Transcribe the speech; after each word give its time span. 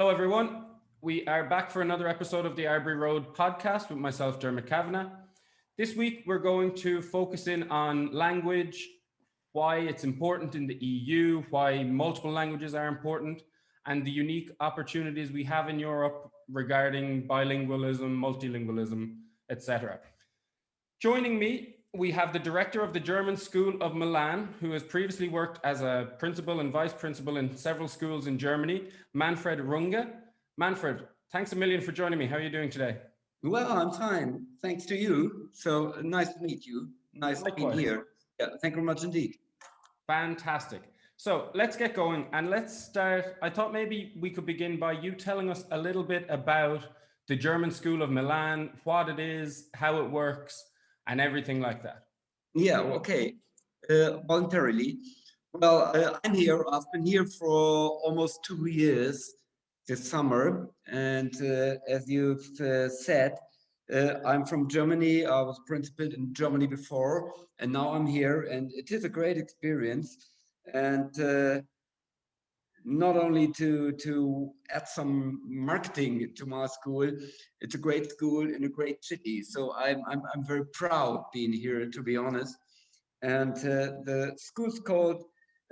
Hello, 0.00 0.12
everyone. 0.12 0.64
We 1.00 1.26
are 1.26 1.48
back 1.48 1.72
for 1.72 1.82
another 1.82 2.06
episode 2.06 2.46
of 2.46 2.54
the 2.54 2.68
Arbury 2.68 2.94
Road 2.94 3.34
podcast 3.34 3.88
with 3.88 3.98
myself, 3.98 4.38
Dermot 4.38 4.64
Kavanagh. 4.64 5.10
This 5.76 5.96
week, 5.96 6.22
we're 6.24 6.38
going 6.38 6.72
to 6.76 7.02
focus 7.02 7.48
in 7.48 7.68
on 7.68 8.12
language, 8.12 8.88
why 9.54 9.78
it's 9.78 10.04
important 10.04 10.54
in 10.54 10.68
the 10.68 10.76
EU, 10.76 11.42
why 11.50 11.82
multiple 11.82 12.30
languages 12.30 12.76
are 12.76 12.86
important, 12.86 13.42
and 13.86 14.06
the 14.06 14.10
unique 14.12 14.52
opportunities 14.60 15.32
we 15.32 15.42
have 15.42 15.68
in 15.68 15.80
Europe 15.80 16.30
regarding 16.48 17.26
bilingualism, 17.26 18.16
multilingualism, 18.16 19.16
etc. 19.50 19.98
Joining 21.02 21.40
me, 21.40 21.74
we 21.98 22.12
have 22.12 22.32
the 22.32 22.38
director 22.38 22.80
of 22.80 22.92
the 22.92 23.00
German 23.00 23.36
School 23.36 23.74
of 23.82 23.96
Milan, 23.96 24.54
who 24.60 24.70
has 24.70 24.84
previously 24.84 25.28
worked 25.28 25.58
as 25.64 25.82
a 25.82 26.12
principal 26.20 26.60
and 26.60 26.72
vice 26.72 26.92
principal 26.92 27.38
in 27.38 27.54
several 27.56 27.88
schools 27.88 28.28
in 28.28 28.38
Germany, 28.38 28.84
Manfred 29.14 29.58
Runge. 29.58 30.08
Manfred, 30.56 31.08
thanks 31.32 31.52
a 31.52 31.56
million 31.56 31.80
for 31.80 31.90
joining 31.90 32.18
me. 32.18 32.26
How 32.26 32.36
are 32.36 32.40
you 32.40 32.50
doing 32.50 32.70
today? 32.70 32.98
Well, 33.42 33.72
I'm 33.72 33.90
fine. 33.90 34.46
Thanks 34.62 34.86
to 34.86 34.96
you. 34.96 35.50
So 35.52 35.96
nice 36.02 36.32
to 36.34 36.40
meet 36.40 36.64
you. 36.64 36.88
Nice 37.14 37.42
Likewise. 37.42 37.72
to 37.72 37.76
be 37.76 37.82
here. 37.82 38.06
Yeah, 38.38 38.46
thank 38.62 38.72
you 38.72 38.76
very 38.76 38.86
much 38.86 39.02
indeed. 39.02 39.34
Fantastic. 40.06 40.82
So 41.16 41.50
let's 41.52 41.76
get 41.76 41.94
going 41.94 42.26
and 42.32 42.48
let's 42.48 42.72
start. 42.78 43.36
I 43.42 43.50
thought 43.50 43.72
maybe 43.72 44.12
we 44.20 44.30
could 44.30 44.46
begin 44.46 44.78
by 44.78 44.92
you 44.92 45.12
telling 45.12 45.50
us 45.50 45.64
a 45.72 45.78
little 45.78 46.04
bit 46.04 46.26
about 46.28 46.86
the 47.26 47.34
German 47.34 47.72
School 47.72 48.02
of 48.02 48.10
Milan, 48.10 48.70
what 48.84 49.08
it 49.08 49.18
is, 49.18 49.68
how 49.74 50.00
it 50.00 50.08
works, 50.08 50.64
and 51.08 51.20
everything 51.20 51.60
like 51.60 51.82
that. 51.82 52.04
Yeah, 52.54 52.80
okay. 52.80 53.34
Uh, 53.88 54.18
voluntarily. 54.28 54.98
Well, 55.52 55.90
uh, 55.94 56.18
I'm 56.24 56.34
here. 56.34 56.64
I've 56.70 56.90
been 56.92 57.06
here 57.06 57.24
for 57.24 57.90
almost 58.04 58.44
two 58.44 58.66
years 58.66 59.34
this 59.88 60.08
summer. 60.08 60.68
And 60.86 61.34
uh, 61.40 61.76
as 61.88 62.08
you've 62.08 62.48
uh, 62.60 62.88
said, 62.90 63.34
uh, 63.92 64.14
I'm 64.26 64.44
from 64.44 64.68
Germany. 64.68 65.24
I 65.24 65.40
was 65.40 65.58
principal 65.66 66.12
in 66.12 66.34
Germany 66.34 66.66
before, 66.66 67.32
and 67.58 67.72
now 67.72 67.90
I'm 67.94 68.06
here. 68.06 68.42
And 68.42 68.70
it 68.74 68.92
is 68.92 69.04
a 69.04 69.08
great 69.08 69.38
experience. 69.38 70.30
And 70.74 71.10
not 72.88 73.16
only 73.16 73.52
to 73.52 73.92
to 73.92 74.50
add 74.70 74.88
some 74.88 75.40
marketing 75.46 76.32
to 76.34 76.46
my 76.46 76.66
school 76.66 77.10
it's 77.60 77.74
a 77.74 77.78
great 77.86 78.10
school 78.10 78.48
in 78.54 78.64
a 78.64 78.68
great 78.68 79.04
city 79.04 79.42
so 79.42 79.74
i'm 79.74 80.00
i'm, 80.08 80.22
I'm 80.34 80.44
very 80.44 80.66
proud 80.72 81.24
being 81.32 81.52
here 81.52 81.88
to 81.90 82.02
be 82.02 82.16
honest 82.16 82.56
and 83.22 83.56
uh, 83.58 83.98
the 84.04 84.32
school's 84.36 84.78
called 84.80 85.24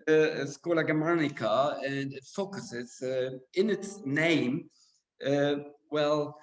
uh, 0.08 0.46
Scuola 0.46 0.84
Germanica, 0.84 1.82
and 1.84 2.12
it 2.12 2.24
focuses 2.24 3.02
uh, 3.02 3.38
in 3.54 3.70
its 3.70 4.00
name, 4.04 4.68
uh, 5.26 5.56
well, 5.90 6.38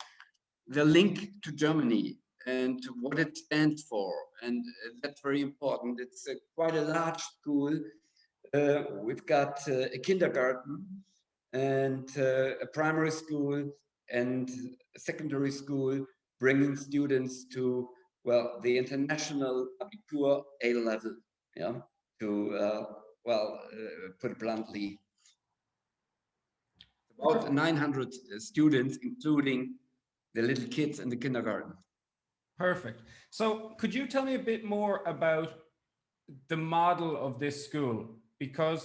the 0.67 0.83
link 0.83 1.29
to 1.43 1.51
Germany 1.51 2.17
and 2.45 2.83
what 2.99 3.19
it 3.19 3.37
stands 3.37 3.83
for, 3.83 4.13
and 4.41 4.63
that's 5.01 5.21
very 5.21 5.41
important. 5.41 5.99
It's 5.99 6.27
quite 6.55 6.75
a 6.75 6.81
large 6.81 7.21
school. 7.21 7.73
We've 8.53 9.25
got 9.25 9.59
a 9.67 9.97
kindergarten 9.99 10.85
and 11.53 12.15
a 12.17 12.65
primary 12.73 13.11
school 13.11 13.71
and 14.11 14.49
a 14.95 14.99
secondary 14.99 15.51
school, 15.51 16.05
bringing 16.39 16.75
students 16.75 17.45
to 17.53 17.89
well 18.23 18.59
the 18.63 18.77
international 18.77 19.67
Abitur 19.81 20.43
A 20.63 20.73
level, 20.73 21.15
yeah, 21.55 21.73
to 22.19 22.55
uh, 22.55 22.83
well, 23.25 23.59
uh, 23.71 24.11
put 24.19 24.31
it 24.31 24.39
bluntly, 24.39 24.99
about 27.19 27.53
900 27.53 28.13
students, 28.39 28.97
including 29.01 29.75
the 30.33 30.41
little 30.41 30.67
kids 30.67 30.99
in 30.99 31.09
the 31.09 31.15
kindergarten. 31.15 31.73
Perfect. 32.57 33.01
So 33.29 33.73
could 33.77 33.93
you 33.93 34.07
tell 34.07 34.23
me 34.23 34.35
a 34.35 34.39
bit 34.39 34.63
more 34.63 35.01
about 35.05 35.53
the 36.49 36.57
model 36.57 37.15
of 37.15 37.39
this 37.39 37.65
school? 37.65 38.19
Because, 38.45 38.81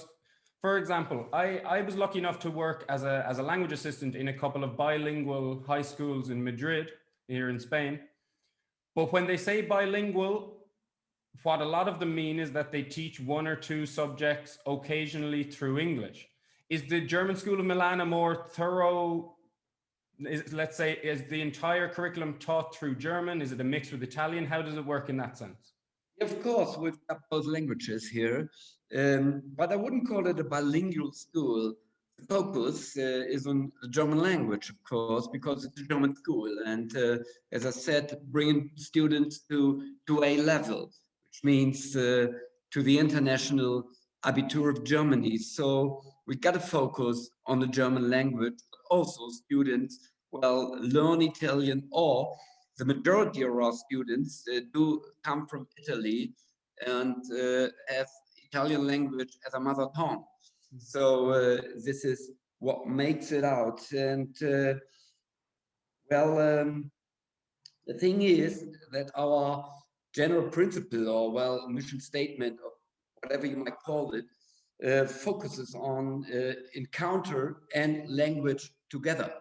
for 0.64 0.78
example, 0.78 1.20
I, 1.32 1.46
I 1.76 1.78
was 1.88 1.96
lucky 1.96 2.18
enough 2.24 2.38
to 2.46 2.50
work 2.66 2.84
as 2.88 3.02
a, 3.02 3.24
as 3.30 3.38
a 3.38 3.42
language 3.50 3.72
assistant 3.72 4.14
in 4.14 4.28
a 4.28 4.38
couple 4.42 4.62
of 4.62 4.76
bilingual 4.76 5.64
high 5.66 5.86
schools 5.94 6.30
in 6.30 6.38
Madrid, 6.50 6.86
here 7.26 7.48
in 7.48 7.58
Spain. 7.58 7.98
But 8.94 9.12
when 9.12 9.26
they 9.26 9.36
say 9.36 9.56
bilingual, 9.62 10.34
what 11.42 11.60
a 11.60 11.64
lot 11.76 11.88
of 11.88 11.98
them 12.00 12.14
mean 12.14 12.38
is 12.38 12.50
that 12.52 12.70
they 12.72 12.82
teach 12.82 13.20
one 13.20 13.46
or 13.52 13.56
two 13.56 13.84
subjects 13.84 14.58
occasionally 14.66 15.42
through 15.42 15.78
English. 15.78 16.28
Is 16.70 16.82
the 16.92 17.00
German 17.14 17.36
School 17.36 17.58
of 17.60 17.66
Milan 17.66 18.00
a 18.00 18.06
more 18.06 18.46
thorough, 18.58 19.34
is, 20.20 20.52
let's 20.52 20.76
say, 20.76 20.90
is 21.02 21.20
the 21.24 21.40
entire 21.40 21.88
curriculum 21.88 22.34
taught 22.38 22.74
through 22.76 22.94
German? 22.96 23.42
Is 23.42 23.52
it 23.52 23.60
a 23.60 23.64
mix 23.74 23.90
with 23.92 24.02
Italian? 24.02 24.46
How 24.46 24.62
does 24.62 24.76
it 24.76 24.84
work 24.84 25.08
in 25.08 25.16
that 25.16 25.36
sense? 25.36 25.72
Of 26.20 26.42
course, 26.42 26.76
we've 26.76 26.98
got 27.08 27.20
both 27.30 27.46
languages 27.46 28.08
here, 28.08 28.50
um, 28.96 29.42
but 29.56 29.72
I 29.72 29.76
wouldn't 29.76 30.08
call 30.08 30.26
it 30.26 30.40
a 30.40 30.44
bilingual 30.44 31.12
school. 31.12 31.74
The 32.18 32.26
focus 32.26 32.96
uh, 32.96 33.24
is 33.28 33.46
on 33.46 33.70
the 33.82 33.88
German 33.88 34.20
language, 34.20 34.70
of 34.70 34.82
course, 34.82 35.28
because 35.28 35.64
it's 35.64 35.80
a 35.80 35.84
German 35.84 36.16
school. 36.16 36.50
And 36.66 36.96
uh, 36.96 37.18
as 37.52 37.64
I 37.64 37.70
said, 37.70 38.18
bringing 38.32 38.70
students 38.74 39.40
to, 39.50 39.82
to 40.08 40.24
A 40.24 40.38
level 40.38 40.90
which 41.38 41.44
means 41.44 41.94
uh, 41.94 42.26
to 42.72 42.82
the 42.82 42.98
international 42.98 43.84
Abitur 44.24 44.70
of 44.70 44.84
Germany. 44.84 45.38
So 45.38 46.02
we 46.26 46.34
got 46.36 46.54
to 46.54 46.60
focus 46.60 47.30
on 47.46 47.60
the 47.60 47.66
German 47.66 48.10
language, 48.10 48.58
but 48.70 48.80
also 48.90 49.28
students, 49.28 50.10
well, 50.32 50.76
learn 50.80 51.22
Italian 51.22 51.88
or 51.92 52.36
the 52.78 52.84
majority 52.84 53.42
of 53.42 53.52
our 53.52 53.72
students 53.72 54.44
uh, 54.54 54.60
do 54.72 55.02
come 55.24 55.46
from 55.46 55.66
Italy 55.76 56.32
and 56.86 57.16
uh, 57.32 57.68
have 57.88 58.06
Italian 58.50 58.86
language 58.86 59.36
as 59.46 59.54
a 59.54 59.60
mother 59.60 59.88
tongue. 59.96 60.24
So 60.78 61.30
uh, 61.30 61.60
this 61.84 62.04
is 62.04 62.30
what 62.60 62.86
makes 62.86 63.32
it 63.32 63.44
out. 63.44 63.80
And 63.92 64.34
uh, 64.42 64.74
well, 66.10 66.38
um, 66.38 66.90
the 67.86 67.94
thing 67.94 68.22
is 68.22 68.64
that 68.92 69.10
our 69.16 69.66
general 70.14 70.48
principle 70.48 71.08
or 71.08 71.32
well 71.32 71.68
mission 71.68 72.00
statement 72.00 72.58
or 72.64 72.70
whatever 73.22 73.46
you 73.46 73.56
might 73.56 73.78
call 73.84 74.14
it 74.14 74.24
uh, 74.86 75.06
focuses 75.06 75.74
on 75.74 76.24
uh, 76.32 76.52
encounter 76.74 77.62
and 77.74 78.08
language 78.08 78.70
together. 78.88 79.32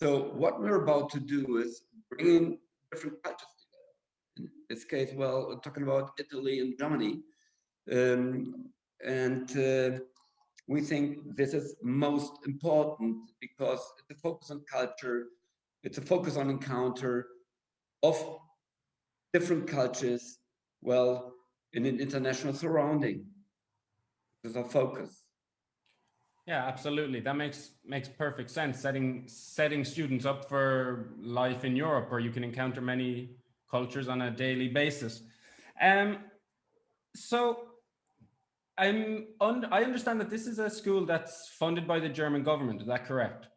So 0.00 0.30
what 0.34 0.60
we're 0.60 0.82
about 0.82 1.10
to 1.10 1.20
do 1.20 1.58
is 1.58 1.82
bringing 2.10 2.58
different 2.92 3.22
cultures 3.22 3.48
together. 3.60 4.48
In 4.48 4.50
this 4.68 4.84
case, 4.84 5.10
well, 5.14 5.60
talking 5.62 5.82
about 5.82 6.10
Italy 6.18 6.60
and 6.60 6.78
Germany. 6.78 7.20
Um, 7.92 8.70
and 9.04 9.56
uh, 9.56 9.98
we 10.68 10.80
think 10.80 11.36
this 11.36 11.54
is 11.54 11.76
most 11.82 12.32
important 12.46 13.16
because 13.40 13.80
it's 13.98 14.18
a 14.18 14.20
focus 14.20 14.50
on 14.50 14.62
culture, 14.70 15.26
it's 15.84 15.98
a 15.98 16.02
focus 16.02 16.36
on 16.36 16.50
encounter 16.50 17.26
of 18.02 18.38
different 19.32 19.68
cultures, 19.68 20.38
well, 20.80 21.32
in 21.72 21.86
an 21.86 22.00
international 22.00 22.54
surrounding. 22.54 23.24
There's 24.42 24.56
our 24.56 24.64
focus. 24.64 25.25
Yeah, 26.46 26.64
absolutely. 26.64 27.20
That 27.20 27.36
makes 27.36 27.70
makes 27.84 28.08
perfect 28.08 28.50
sense. 28.50 28.78
Setting 28.78 29.24
setting 29.26 29.84
students 29.84 30.24
up 30.24 30.48
for 30.48 31.10
life 31.20 31.64
in 31.64 31.74
Europe, 31.74 32.10
where 32.10 32.20
you 32.20 32.30
can 32.30 32.44
encounter 32.44 32.80
many 32.80 33.30
cultures 33.68 34.06
on 34.08 34.22
a 34.22 34.30
daily 34.30 34.68
basis. 34.68 35.22
Um, 35.82 36.18
so 37.16 37.66
I'm 38.78 39.26
un- 39.40 39.68
I 39.72 39.82
understand 39.82 40.20
that 40.20 40.30
this 40.30 40.46
is 40.46 40.60
a 40.60 40.70
school 40.70 41.04
that's 41.04 41.48
funded 41.58 41.86
by 41.88 41.98
the 41.98 42.08
German 42.08 42.44
government. 42.44 42.80
Is 42.80 42.86
that 42.86 43.06
correct? 43.06 43.48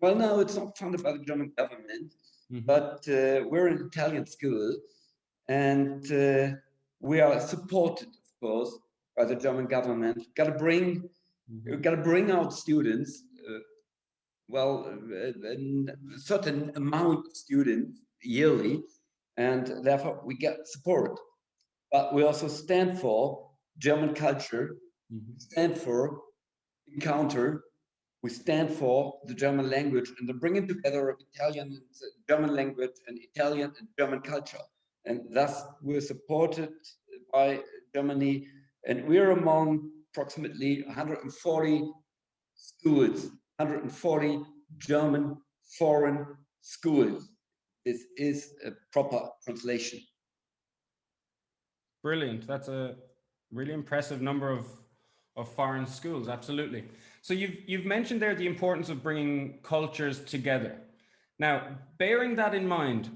Well, 0.00 0.16
no, 0.16 0.40
it's 0.40 0.56
not 0.56 0.76
funded 0.76 1.02
by 1.02 1.12
the 1.12 1.18
German 1.18 1.52
government. 1.56 2.14
Mm-hmm. 2.50 2.66
But 2.66 3.06
uh, 3.08 3.46
we're 3.48 3.68
an 3.68 3.86
Italian 3.86 4.26
school, 4.26 4.76
and 5.48 6.10
uh, 6.10 6.56
we 6.98 7.20
are 7.20 7.38
supported, 7.38 8.08
of 8.08 8.40
course, 8.40 8.78
by 9.16 9.24
the 9.26 9.36
German 9.36 9.66
government. 9.66 10.26
Got 10.34 10.44
to 10.44 10.52
bring, 10.52 11.08
mm-hmm. 11.52 11.80
got 11.80 11.92
to 11.92 12.02
bring 12.02 12.30
out 12.30 12.52
students. 12.52 13.24
Uh, 13.48 13.58
well, 14.48 14.92
a 15.12 16.18
certain 16.18 16.72
amount 16.74 17.26
of 17.26 17.36
students 17.36 18.00
yearly, 18.22 18.82
and 19.36 19.72
therefore 19.84 20.20
we 20.24 20.34
get 20.36 20.66
support. 20.66 21.18
But 21.92 22.14
we 22.14 22.24
also 22.24 22.48
stand 22.48 22.98
for 22.98 23.48
German 23.78 24.14
culture, 24.14 24.76
mm-hmm. 25.12 25.38
stand 25.38 25.78
for 25.78 26.20
encounter, 26.92 27.62
we 28.22 28.30
stand 28.30 28.70
for 28.70 29.18
the 29.24 29.34
German 29.34 29.70
language 29.70 30.12
and 30.18 30.28
the 30.28 30.34
bringing 30.34 30.68
together 30.68 31.08
of 31.08 31.16
Italian 31.32 31.68
and 31.68 32.12
German 32.28 32.54
language 32.54 32.90
and 33.06 33.18
Italian 33.18 33.72
and 33.78 33.88
German 33.98 34.20
culture. 34.20 34.58
And 35.06 35.22
thus 35.30 35.62
we're 35.82 36.02
supported 36.02 36.70
by 37.32 37.60
Germany 37.94 38.46
and 38.86 39.06
we're 39.06 39.30
among 39.30 39.90
approximately 40.12 40.82
140 40.86 41.92
schools 42.54 43.30
140 43.60 44.40
German 44.78 45.36
foreign 45.78 46.26
schools. 46.62 47.28
This 47.84 48.04
is 48.16 48.54
a 48.64 48.70
proper 48.90 49.28
translation. 49.44 50.00
Brilliant. 52.02 52.46
That's 52.46 52.68
a 52.68 52.96
really 53.52 53.74
impressive 53.74 54.22
number 54.22 54.50
of, 54.50 54.66
of 55.36 55.52
foreign 55.52 55.86
schools. 55.86 56.28
Absolutely. 56.28 56.84
So 57.20 57.34
you've, 57.34 57.56
you've 57.66 57.84
mentioned 57.84 58.22
there 58.22 58.34
the 58.34 58.46
importance 58.46 58.88
of 58.88 59.02
bringing 59.02 59.58
cultures 59.62 60.20
together. 60.20 60.78
Now, 61.38 61.76
bearing 61.98 62.36
that 62.36 62.54
in 62.54 62.66
mind, 62.66 63.10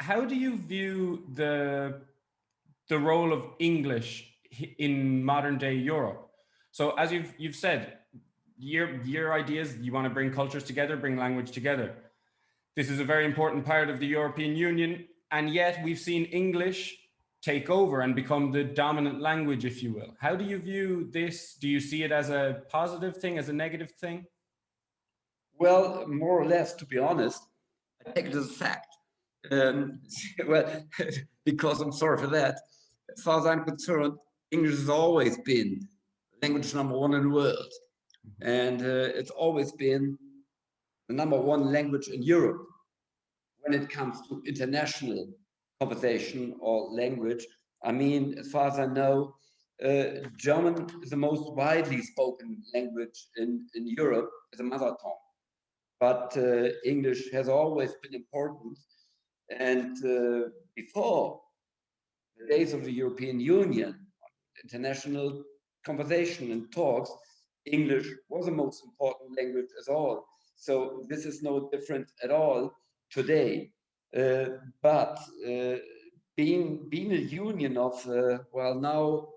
how 0.00 0.24
do 0.24 0.34
you 0.34 0.56
view 0.56 1.24
the, 1.34 2.00
the 2.88 2.98
role 2.98 3.32
of 3.32 3.46
English 3.60 4.28
in 4.78 5.24
modern 5.24 5.56
day 5.58 5.74
Europe? 5.74 6.23
So 6.74 6.90
as 6.96 7.12
you've, 7.12 7.32
you've 7.38 7.54
said, 7.54 7.98
your, 8.58 9.00
your 9.02 9.32
ideas, 9.32 9.76
you 9.78 9.92
want 9.92 10.06
to 10.06 10.10
bring 10.10 10.32
cultures 10.32 10.64
together, 10.64 10.96
bring 10.96 11.16
language 11.16 11.52
together. 11.52 11.94
This 12.74 12.90
is 12.90 12.98
a 12.98 13.04
very 13.04 13.24
important 13.24 13.64
part 13.64 13.88
of 13.88 14.00
the 14.00 14.08
European 14.08 14.56
Union. 14.56 15.04
And 15.30 15.54
yet 15.54 15.78
we've 15.84 16.00
seen 16.00 16.24
English 16.24 16.98
take 17.42 17.70
over 17.70 18.00
and 18.00 18.16
become 18.16 18.50
the 18.50 18.64
dominant 18.64 19.20
language, 19.20 19.64
if 19.64 19.84
you 19.84 19.92
will. 19.92 20.16
How 20.18 20.34
do 20.34 20.44
you 20.44 20.58
view 20.58 21.08
this? 21.12 21.54
Do 21.54 21.68
you 21.68 21.78
see 21.78 22.02
it 22.02 22.10
as 22.10 22.30
a 22.30 22.62
positive 22.68 23.18
thing, 23.18 23.38
as 23.38 23.48
a 23.48 23.52
negative 23.52 23.92
thing? 23.92 24.24
Well, 25.56 26.08
more 26.08 26.40
or 26.40 26.44
less, 26.44 26.74
to 26.74 26.86
be 26.86 26.98
honest, 26.98 27.40
I 28.04 28.10
take 28.10 28.26
it 28.26 28.34
as 28.34 28.50
a 28.50 28.52
fact. 28.52 28.88
Um, 29.48 30.00
well, 30.48 30.84
because 31.44 31.80
I'm 31.80 31.92
sorry 31.92 32.18
for 32.18 32.26
that. 32.38 32.58
As 33.16 33.22
far 33.22 33.38
as 33.38 33.46
I'm 33.46 33.64
concerned, 33.64 34.14
English 34.50 34.74
has 34.74 34.88
always 34.88 35.38
been 35.38 35.88
language 36.42 36.74
number 36.74 36.96
one 36.98 37.14
in 37.14 37.22
the 37.22 37.34
world. 37.34 37.72
And 38.42 38.80
uh, 38.80 39.18
it's 39.18 39.30
always 39.30 39.72
been 39.72 40.18
the 41.08 41.14
number 41.14 41.38
one 41.38 41.72
language 41.72 42.08
in 42.08 42.22
Europe 42.22 42.66
when 43.60 43.80
it 43.80 43.88
comes 43.90 44.18
to 44.28 44.42
international 44.46 45.28
conversation 45.80 46.56
or 46.60 46.90
language. 46.90 47.46
I 47.82 47.92
mean, 47.92 48.36
as 48.38 48.50
far 48.50 48.68
as 48.68 48.78
I 48.78 48.86
know, 48.86 49.34
uh, 49.84 50.04
German 50.36 50.86
is 51.02 51.10
the 51.10 51.16
most 51.16 51.52
widely 51.52 52.00
spoken 52.02 52.62
language 52.72 53.26
in, 53.36 53.66
in 53.74 53.86
Europe 53.86 54.30
as 54.52 54.60
a 54.60 54.62
mother 54.62 54.94
tongue. 55.02 55.24
But 56.00 56.36
uh, 56.36 56.68
English 56.84 57.32
has 57.32 57.48
always 57.48 57.92
been 58.02 58.14
important. 58.14 58.78
And 59.50 59.96
uh, 60.04 60.48
before 60.76 61.40
the 62.38 62.46
days 62.46 62.72
of 62.72 62.84
the 62.84 62.92
European 62.92 63.40
Union, 63.40 63.94
international 64.62 65.44
conversation 65.84 66.52
and 66.52 66.70
talks, 66.72 67.10
English 67.66 68.08
was 68.28 68.46
the 68.46 68.52
most 68.52 68.84
important 68.84 69.36
language 69.38 69.70
as 69.78 69.88
all. 69.88 70.26
So 70.56 71.04
this 71.08 71.24
is 71.24 71.42
no 71.42 71.68
different 71.70 72.10
at 72.22 72.30
all 72.30 72.72
today. 73.10 73.70
Uh, 74.16 74.46
but 74.82 75.18
uh, 75.48 75.76
being 76.36 76.86
being 76.88 77.12
a 77.12 77.16
union 77.16 77.76
of 77.76 77.94
uh, 78.08 78.38
well 78.52 78.74
now, 78.74 79.28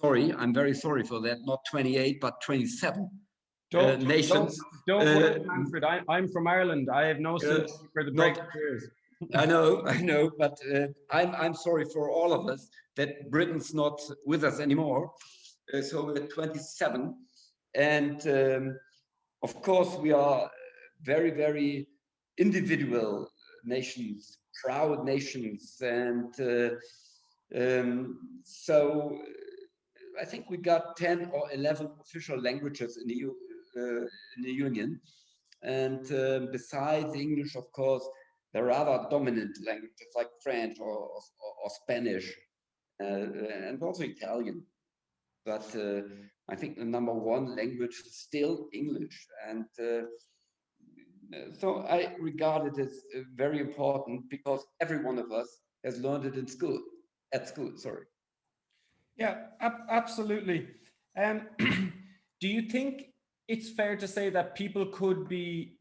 sorry, 0.00 0.32
I'm 0.32 0.54
very 0.54 0.74
sorry 0.74 1.04
for 1.04 1.20
that. 1.20 1.38
Not 1.44 1.60
28, 1.70 2.20
but 2.20 2.40
27 2.42 3.10
don't, 3.70 4.02
nations. 4.02 4.58
Don't, 4.86 5.04
don't 5.04 5.16
worry, 5.16 5.40
Manfred. 5.44 5.84
I, 5.84 6.00
I'm 6.08 6.28
from 6.28 6.46
Ireland. 6.46 6.88
I 6.92 7.06
have 7.06 7.18
no 7.18 7.36
sympathy 7.38 7.72
for 7.92 8.04
the 8.04 8.10
Brexit 8.10 8.80
I 9.34 9.46
know, 9.46 9.82
I 9.86 10.00
know, 10.00 10.30
but 10.38 10.58
uh, 10.72 10.86
I'm 11.10 11.34
I'm 11.34 11.54
sorry 11.54 11.84
for 11.92 12.10
all 12.10 12.32
of 12.32 12.48
us 12.48 12.68
that 12.96 13.30
Britain's 13.30 13.74
not 13.74 14.00
with 14.24 14.44
us 14.44 14.60
anymore. 14.60 15.12
Uh, 15.74 15.82
so 15.82 16.06
we're 16.06 16.26
27, 16.26 17.14
and 17.74 18.26
um, 18.28 18.78
of 19.42 19.60
course 19.62 19.96
we 19.96 20.12
are 20.12 20.50
very 21.02 21.30
very 21.30 21.88
individual 22.38 23.28
nations, 23.64 24.38
proud 24.64 25.04
nations, 25.04 25.76
and 25.82 26.32
uh, 26.40 26.70
um, 27.56 28.18
so 28.44 29.18
I 30.20 30.24
think 30.24 30.50
we 30.50 30.56
got 30.56 30.96
10 30.96 31.30
or 31.32 31.50
11 31.52 31.90
official 32.00 32.40
languages 32.40 32.98
in 32.98 33.06
the, 33.06 33.24
uh, 33.76 34.00
in 34.36 34.42
the 34.42 34.52
Union. 34.52 35.00
And 35.62 36.10
uh, 36.12 36.46
besides 36.52 37.14
English, 37.14 37.56
of 37.56 37.70
course, 37.72 38.06
there 38.52 38.66
are 38.66 38.72
other 38.72 39.08
dominant 39.10 39.56
languages 39.66 40.08
like 40.16 40.28
French 40.42 40.78
or, 40.80 40.90
or, 40.90 41.20
or 41.62 41.70
Spanish 41.82 42.32
uh, 43.02 43.04
and 43.04 43.82
also 43.82 44.04
Italian. 44.04 44.62
But 45.44 45.74
uh, 45.76 46.02
I 46.48 46.56
think 46.56 46.78
the 46.78 46.84
number 46.84 47.12
one 47.12 47.56
language 47.56 48.02
is 48.06 48.18
still 48.18 48.68
English. 48.72 49.26
And 49.48 49.66
uh, 49.80 50.02
so 51.58 51.80
I 51.88 52.14
regard 52.18 52.66
it 52.66 52.80
as 52.80 52.92
uh, 53.16 53.20
very 53.34 53.60
important 53.60 54.28
because 54.30 54.64
every 54.80 55.02
one 55.02 55.18
of 55.18 55.30
us 55.30 55.48
has 55.84 56.00
learned 56.00 56.24
it 56.24 56.36
in 56.36 56.46
school, 56.46 56.80
at 57.32 57.48
school, 57.48 57.72
sorry. 57.76 58.04
Yeah, 59.16 59.46
ab- 59.60 59.86
absolutely. 59.90 60.68
Um, 61.16 61.42
do 62.40 62.48
you 62.48 62.62
think 62.62 63.06
it's 63.48 63.70
fair 63.70 63.96
to 63.96 64.06
say 64.06 64.30
that 64.30 64.54
people 64.54 64.86
could 64.86 65.28
be, 65.28 65.77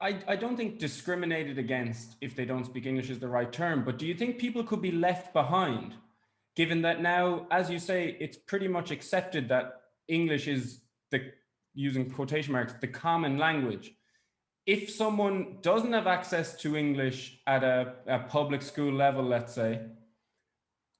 I, 0.00 0.18
I 0.28 0.36
don't 0.36 0.56
think 0.56 0.78
discriminated 0.78 1.58
against 1.58 2.16
if 2.20 2.36
they 2.36 2.44
don't 2.44 2.66
speak 2.66 2.86
English 2.86 3.10
is 3.10 3.18
the 3.18 3.28
right 3.28 3.50
term, 3.50 3.84
but 3.84 3.98
do 3.98 4.06
you 4.06 4.14
think 4.14 4.38
people 4.38 4.62
could 4.62 4.82
be 4.82 4.92
left 4.92 5.32
behind, 5.32 5.94
given 6.54 6.82
that 6.82 7.00
now, 7.00 7.46
as 7.50 7.70
you 7.70 7.78
say, 7.78 8.16
it's 8.20 8.36
pretty 8.36 8.68
much 8.68 8.90
accepted 8.90 9.48
that 9.48 9.80
English 10.08 10.48
is 10.48 10.80
the, 11.10 11.32
using 11.74 12.10
quotation 12.10 12.52
marks, 12.52 12.74
the 12.74 12.88
common 12.88 13.38
language? 13.38 13.96
if 14.66 14.90
someone 14.90 15.58
doesn't 15.62 15.92
have 15.92 16.08
access 16.08 16.56
to 16.56 16.76
English 16.76 17.38
at 17.46 17.62
a, 17.62 17.94
a, 18.08 18.18
public 18.18 18.62
school 18.62 18.92
level, 18.92 19.22
let's 19.24 19.54
say, 19.54 19.80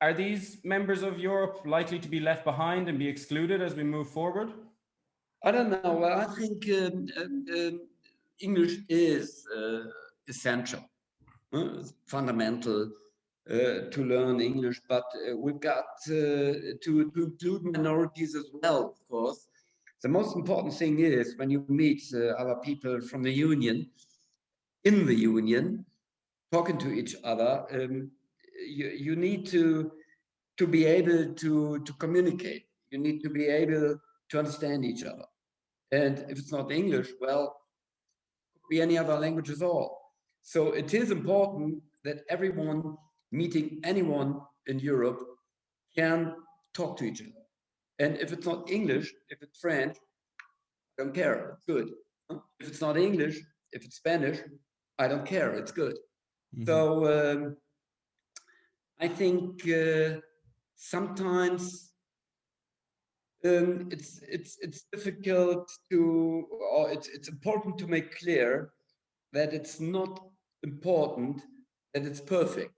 are 0.00 0.14
these 0.14 0.58
members 0.62 1.02
of 1.02 1.18
Europe 1.18 1.62
likely 1.66 1.98
to 1.98 2.08
be 2.08 2.20
left 2.20 2.44
behind 2.44 2.88
and 2.88 2.98
be 2.98 3.08
excluded 3.08 3.60
as 3.60 3.74
we 3.74 3.82
move 3.82 4.08
forward? 4.08 4.52
I 5.44 5.50
don't 5.50 5.70
know. 5.70 6.04
I 6.04 6.24
think 6.36 6.64
um, 6.70 7.08
um, 7.18 7.44
um 7.56 7.80
English 8.40 8.78
is 8.88 9.46
uh, 9.56 9.84
essential, 10.28 10.80
fundamental 12.06 12.90
uh, 13.50 13.88
to 13.90 14.04
learn 14.04 14.40
English, 14.40 14.80
but 14.88 15.04
uh, 15.14 15.36
we've 15.36 15.60
got 15.60 15.84
to, 16.06 16.76
to 16.82 17.00
include 17.00 17.64
minorities 17.64 18.34
as 18.34 18.46
well, 18.62 18.86
of 18.86 19.08
course 19.08 19.46
the 20.02 20.08
most 20.08 20.36
important 20.36 20.74
thing 20.74 21.00
is 21.00 21.36
when 21.36 21.50
you 21.50 21.64
meet 21.68 22.02
other 22.38 22.56
people 22.62 23.00
from 23.00 23.22
the 23.22 23.32
union, 23.32 23.90
in 24.84 25.06
the 25.06 25.14
union, 25.14 25.84
talking 26.52 26.78
to 26.78 26.92
each 26.92 27.16
other, 27.24 27.64
um, 27.72 28.10
you, 28.68 28.86
you 28.88 29.16
need 29.16 29.46
to, 29.46 29.90
to 30.58 30.66
be 30.66 30.84
able 30.84 31.34
to, 31.34 31.80
to 31.80 31.92
communicate. 31.94 32.66
You 32.90 32.98
need 32.98 33.20
to 33.22 33.30
be 33.30 33.46
able 33.46 33.98
to 34.30 34.38
understand 34.38 34.84
each 34.84 35.02
other. 35.02 35.24
And 35.92 36.24
if 36.28 36.38
it's 36.38 36.52
not 36.52 36.70
English, 36.70 37.08
well, 37.20 37.56
be 38.68 38.80
any 38.80 38.98
other 38.98 39.18
language 39.18 39.50
at 39.50 39.62
all. 39.62 39.98
So 40.42 40.72
it 40.72 40.94
is 40.94 41.10
important 41.10 41.82
that 42.04 42.24
everyone 42.28 42.96
meeting 43.32 43.80
anyone 43.84 44.40
in 44.66 44.78
Europe 44.78 45.20
can 45.96 46.34
talk 46.74 46.96
to 46.98 47.04
each 47.04 47.20
other. 47.20 47.30
And 47.98 48.16
if 48.18 48.32
it's 48.32 48.46
not 48.46 48.70
English, 48.70 49.12
if 49.28 49.42
it's 49.42 49.58
French, 49.58 49.96
I 50.98 51.02
don't 51.02 51.14
care. 51.14 51.56
It's 51.56 51.64
good. 51.66 51.88
If 52.60 52.68
it's 52.68 52.80
not 52.80 52.96
English, 52.96 53.40
if 53.72 53.84
it's 53.84 53.96
Spanish, 53.96 54.38
I 54.98 55.08
don't 55.08 55.26
care. 55.26 55.54
It's 55.54 55.72
good. 55.72 55.96
Mm-hmm. 56.54 56.64
So 56.66 56.76
um, 57.14 57.56
I 59.00 59.08
think 59.08 59.68
uh, 59.68 60.20
sometimes 60.76 61.92
um, 63.46 63.88
it's 63.90 64.20
it's 64.36 64.58
it's 64.60 64.84
difficult 64.92 65.70
to 65.90 66.46
or 66.72 66.90
it's 66.90 67.08
it's 67.08 67.28
important 67.28 67.78
to 67.78 67.86
make 67.86 68.18
clear 68.18 68.70
that 69.32 69.52
it's 69.52 69.80
not 69.80 70.12
important 70.62 71.42
that 71.92 72.04
it's 72.04 72.20
perfect 72.20 72.76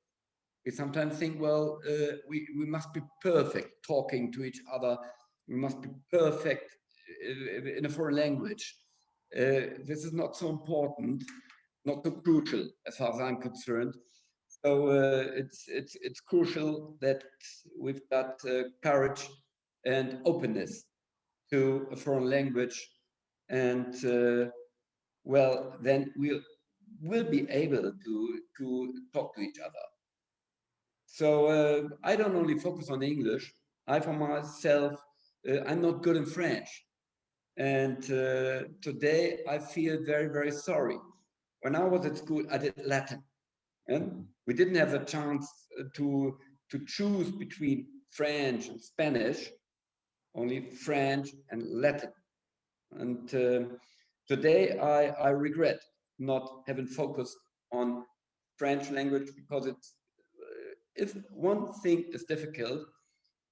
we 0.69 0.73
sometimes 0.73 1.17
think, 1.17 1.41
well, 1.41 1.81
uh, 1.89 2.17
we, 2.29 2.47
we 2.59 2.67
must 2.67 2.93
be 2.93 3.01
perfect 3.23 3.83
talking 3.87 4.31
to 4.33 4.45
each 4.45 4.61
other. 4.71 4.99
We 5.49 5.55
must 5.55 5.81
be 5.81 5.89
perfect 6.13 6.77
in 7.25 7.87
a 7.87 7.89
foreign 7.89 8.17
language. 8.17 8.77
Uh, 9.35 9.81
this 9.87 10.05
is 10.05 10.13
not 10.13 10.37
so 10.37 10.51
important, 10.51 11.25
not 11.87 12.05
so 12.05 12.11
crucial 12.11 12.69
as 12.87 12.99
far 12.99 13.15
as 13.15 13.19
I'm 13.19 13.41
concerned. 13.41 13.95
So 14.63 14.89
uh, 14.89 15.31
it's, 15.35 15.65
it's, 15.69 15.97
it's 16.03 16.21
crucial 16.21 16.99
that 17.01 17.25
we've 17.81 18.03
got 18.11 18.35
uh, 18.47 18.65
courage 18.83 19.27
and 19.89 20.19
openness 20.27 20.85
to 21.51 21.89
a 21.91 21.97
foreign 21.97 22.29
language. 22.29 22.77
And 23.49 23.95
uh, 24.05 24.51
well, 25.25 25.77
then 25.83 26.13
we'll, 26.17 26.43
we'll 27.01 27.31
be 27.31 27.49
able 27.49 27.91
to, 28.05 28.39
to 28.59 28.95
talk 29.15 29.35
to 29.35 29.41
each 29.41 29.59
other. 29.59 29.87
So 31.07 31.29
uh, 31.47 31.89
I 32.05 32.17
don't 32.17 32.37
only 32.37 32.59
focus 32.59 32.91
on 32.91 33.03
English. 33.03 33.51
I, 33.87 34.01
for 34.01 34.13
myself, 34.13 34.93
uh, 35.49 35.61
I'm 35.67 35.81
not 35.81 36.03
good 36.03 36.17
in 36.17 36.27
French. 36.27 36.69
And 37.57 37.99
uh, 38.13 38.69
today 38.83 39.39
I 39.49 39.59
feel 39.59 40.05
very, 40.05 40.29
very 40.29 40.53
sorry. 40.53 40.99
When 41.63 41.75
I 41.75 41.85
was 41.85 42.05
at 42.05 42.19
school, 42.19 42.45
I 42.53 42.59
did 42.59 42.75
Latin. 42.85 43.23
And 43.89 44.27
we 44.47 44.53
didn't 44.53 44.75
have 44.75 44.93
a 44.93 45.05
chance 45.05 45.49
to, 45.97 46.39
to 46.71 46.79
choose 46.87 47.31
between 47.31 47.87
French 48.11 48.69
and 48.69 48.81
Spanish, 48.81 49.51
only 50.39 50.61
French 50.61 51.31
and 51.51 51.63
Latin. 51.69 52.13
And 52.93 53.35
uh, 53.35 53.75
today 54.29 54.79
I, 54.79 55.09
I 55.27 55.31
regret 55.31 55.81
not 56.19 56.63
having 56.67 56.87
focused 56.87 57.37
on 57.73 58.05
French 58.57 58.91
language 58.91 59.29
because 59.37 59.67
it's 59.67 59.95
uh, 60.41 60.75
if 60.95 61.15
one 61.31 61.73
thing 61.83 62.05
is 62.13 62.25
difficult, 62.25 62.81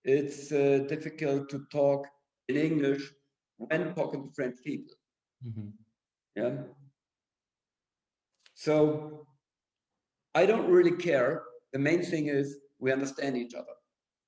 it's 0.05 0.53
uh, 0.53 0.85
difficult 0.89 1.49
to 1.51 1.67
talk 1.71 2.07
in 2.49 2.57
English 2.57 3.03
when 3.59 3.95
talking 3.95 4.25
to 4.25 4.31
French 4.35 4.57
people. 4.65 4.95
Mm-hmm. 5.47 5.69
Yeah. 6.37 6.55
So 8.55 9.27
I 10.35 10.47
don't 10.47 10.71
really 10.71 10.97
care. 10.97 11.43
The 11.73 11.79
main 11.79 12.03
thing 12.03 12.29
is 12.29 12.59
we 12.79 12.93
understand 12.93 13.37
each 13.37 13.55
other. 13.55 13.77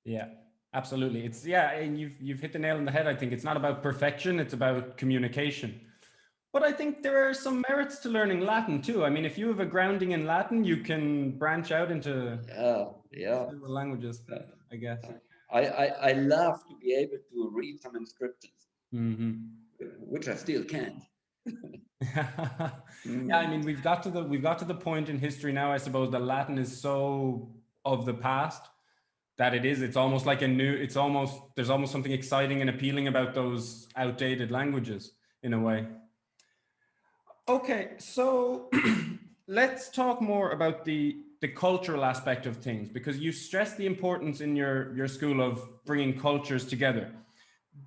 Yeah, 0.05 0.27
absolutely. 0.73 1.25
It's 1.25 1.45
yeah, 1.45 1.71
and 1.71 1.99
you've 1.99 2.19
you've 2.21 2.39
hit 2.39 2.53
the 2.53 2.59
nail 2.59 2.77
on 2.77 2.85
the 2.85 2.91
head. 2.91 3.07
I 3.07 3.15
think 3.15 3.31
it's 3.31 3.43
not 3.43 3.57
about 3.57 3.81
perfection; 3.83 4.39
it's 4.39 4.53
about 4.53 4.97
communication. 4.97 5.79
But 6.51 6.63
I 6.63 6.71
think 6.71 7.03
there 7.03 7.29
are 7.29 7.33
some 7.33 7.63
merits 7.69 7.99
to 7.99 8.09
learning 8.09 8.41
Latin 8.41 8.81
too. 8.81 9.05
I 9.05 9.09
mean, 9.09 9.23
if 9.23 9.37
you 9.37 9.47
have 9.49 9.59
a 9.59 9.65
grounding 9.65 10.11
in 10.11 10.25
Latin, 10.25 10.63
you 10.63 10.77
can 10.77 11.37
branch 11.37 11.71
out 11.71 11.91
into 11.91 12.39
yeah, 12.47 12.85
yeah 13.11 13.45
languages. 13.61 14.21
I 14.71 14.75
guess. 14.75 15.03
I, 15.51 15.65
I, 15.65 15.85
I 16.09 16.11
love 16.13 16.61
to 16.67 16.75
be 16.79 16.93
able 16.93 17.17
to 17.31 17.49
read 17.51 17.81
some 17.81 17.95
inscriptions, 17.95 18.53
mm-hmm. 18.93 19.31
which 19.99 20.27
I 20.27 20.35
still 20.35 20.63
can't. 20.63 21.01
yeah, 22.01 22.71
I 23.05 23.47
mean, 23.47 23.61
we've 23.61 23.83
got 23.83 24.03
to 24.03 24.09
the 24.09 24.23
we've 24.23 24.43
got 24.43 24.59
to 24.59 24.65
the 24.65 24.75
point 24.75 25.09
in 25.09 25.19
history 25.19 25.51
now. 25.51 25.71
I 25.71 25.77
suppose 25.77 26.11
that 26.11 26.21
Latin 26.21 26.57
is 26.57 26.79
so 26.79 27.49
of 27.85 28.05
the 28.05 28.13
past 28.13 28.63
that 29.39 29.55
it 29.55 29.65
is. 29.65 29.81
It's 29.81 29.95
almost 29.95 30.25
like 30.25 30.41
a 30.43 30.47
new. 30.47 30.71
It's 30.71 30.97
almost 30.97 31.41
there's 31.55 31.71
almost 31.71 31.91
something 31.91 32.11
exciting 32.11 32.61
and 32.61 32.69
appealing 32.69 33.07
about 33.07 33.33
those 33.33 33.87
outdated 33.95 34.51
languages 34.51 35.13
in 35.41 35.53
a 35.53 35.59
way. 35.59 35.87
Okay, 37.47 37.91
so 37.97 38.69
let's 39.47 39.89
talk 39.89 40.21
more 40.21 40.51
about 40.51 40.85
the 40.85 41.17
the 41.41 41.47
cultural 41.47 42.03
aspect 42.03 42.45
of 42.45 42.57
things 42.57 42.89
because 42.89 43.17
you 43.17 43.31
stress 43.31 43.75
the 43.75 43.85
importance 43.85 44.41
in 44.41 44.57
your 44.57 44.93
your 44.95 45.07
school 45.07 45.41
of 45.41 45.67
bringing 45.85 46.19
cultures 46.19 46.65
together 46.65 47.09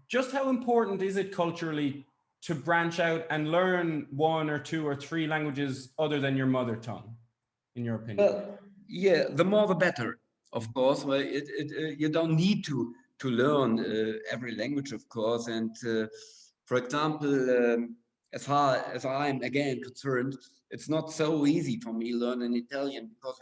just 0.08 0.32
how 0.32 0.48
important 0.48 1.02
is 1.02 1.18
it 1.18 1.30
culturally 1.30 2.06
to 2.40 2.54
branch 2.54 2.98
out 2.98 3.26
and 3.28 3.52
learn 3.52 4.06
one 4.10 4.48
or 4.48 4.58
two 4.58 4.88
or 4.88 4.96
three 4.96 5.26
languages 5.26 5.90
other 5.98 6.18
than 6.18 6.34
your 6.34 6.46
mother 6.46 6.76
tongue 6.76 7.14
in 7.76 7.84
your 7.84 7.96
opinion 7.96 8.26
well 8.26 8.58
yeah 8.88 9.24
the 9.32 9.44
more 9.44 9.66
the 9.66 9.74
better 9.74 10.18
of 10.52 10.72
course 10.74 11.04
well 11.04 11.20
it, 11.20 11.44
it 11.60 11.72
uh, 11.78 11.94
you 11.98 12.08
don't 12.08 12.36
need 12.36 12.64
to 12.64 12.94
to 13.18 13.30
learn 13.30 13.78
uh, 13.80 14.12
every 14.30 14.54
language 14.54 14.92
of 14.92 15.08
course 15.08 15.46
and 15.46 15.74
uh, 15.86 16.06
for 16.64 16.76
example 16.76 17.34
um, 17.58 17.96
as 18.32 18.46
far 18.46 18.76
as 18.94 19.04
i'm 19.04 19.40
again 19.42 19.80
concerned 19.82 20.34
it's 20.72 20.88
not 20.88 21.12
so 21.12 21.46
easy 21.46 21.78
for 21.78 21.92
me 21.92 22.14
learning 22.14 22.56
Italian 22.56 23.10
because 23.14 23.38